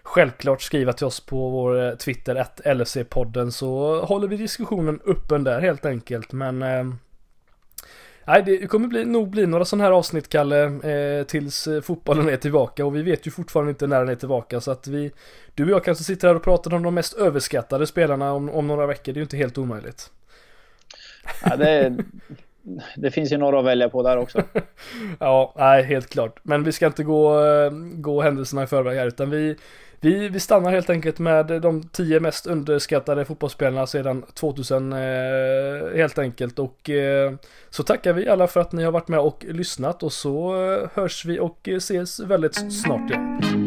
[0.03, 5.43] självklart skriva till oss på vår eh, Twitter, att LFC-podden, så håller vi diskussionen öppen
[5.43, 6.31] där helt enkelt.
[6.31, 6.83] Men eh,
[8.27, 12.29] Nej, det kommer bli, nog bli några sådana här avsnitt, Kalle, eh, tills eh, fotbollen
[12.29, 15.11] är tillbaka och vi vet ju fortfarande inte när den är tillbaka så att vi,
[15.55, 18.67] du och jag kanske sitter här och pratar om de mest överskattade spelarna om, om
[18.67, 20.11] några veckor, det är ju inte helt omöjligt.
[21.45, 21.97] Ja, det,
[22.95, 24.43] det finns ju några att välja på där också.
[25.19, 26.39] ja, nej, helt klart.
[26.43, 27.39] Men vi ska inte gå,
[27.93, 29.55] gå händelserna i förväg här utan vi,
[30.03, 34.99] vi, vi stannar helt enkelt med de tio mest underskattade fotbollsspelarna sedan 2000 eh,
[35.95, 37.33] helt enkelt och eh,
[37.69, 40.89] så tackar vi alla för att ni har varit med och lyssnat och så eh,
[40.93, 43.62] hörs vi och eh, ses väldigt snart igen.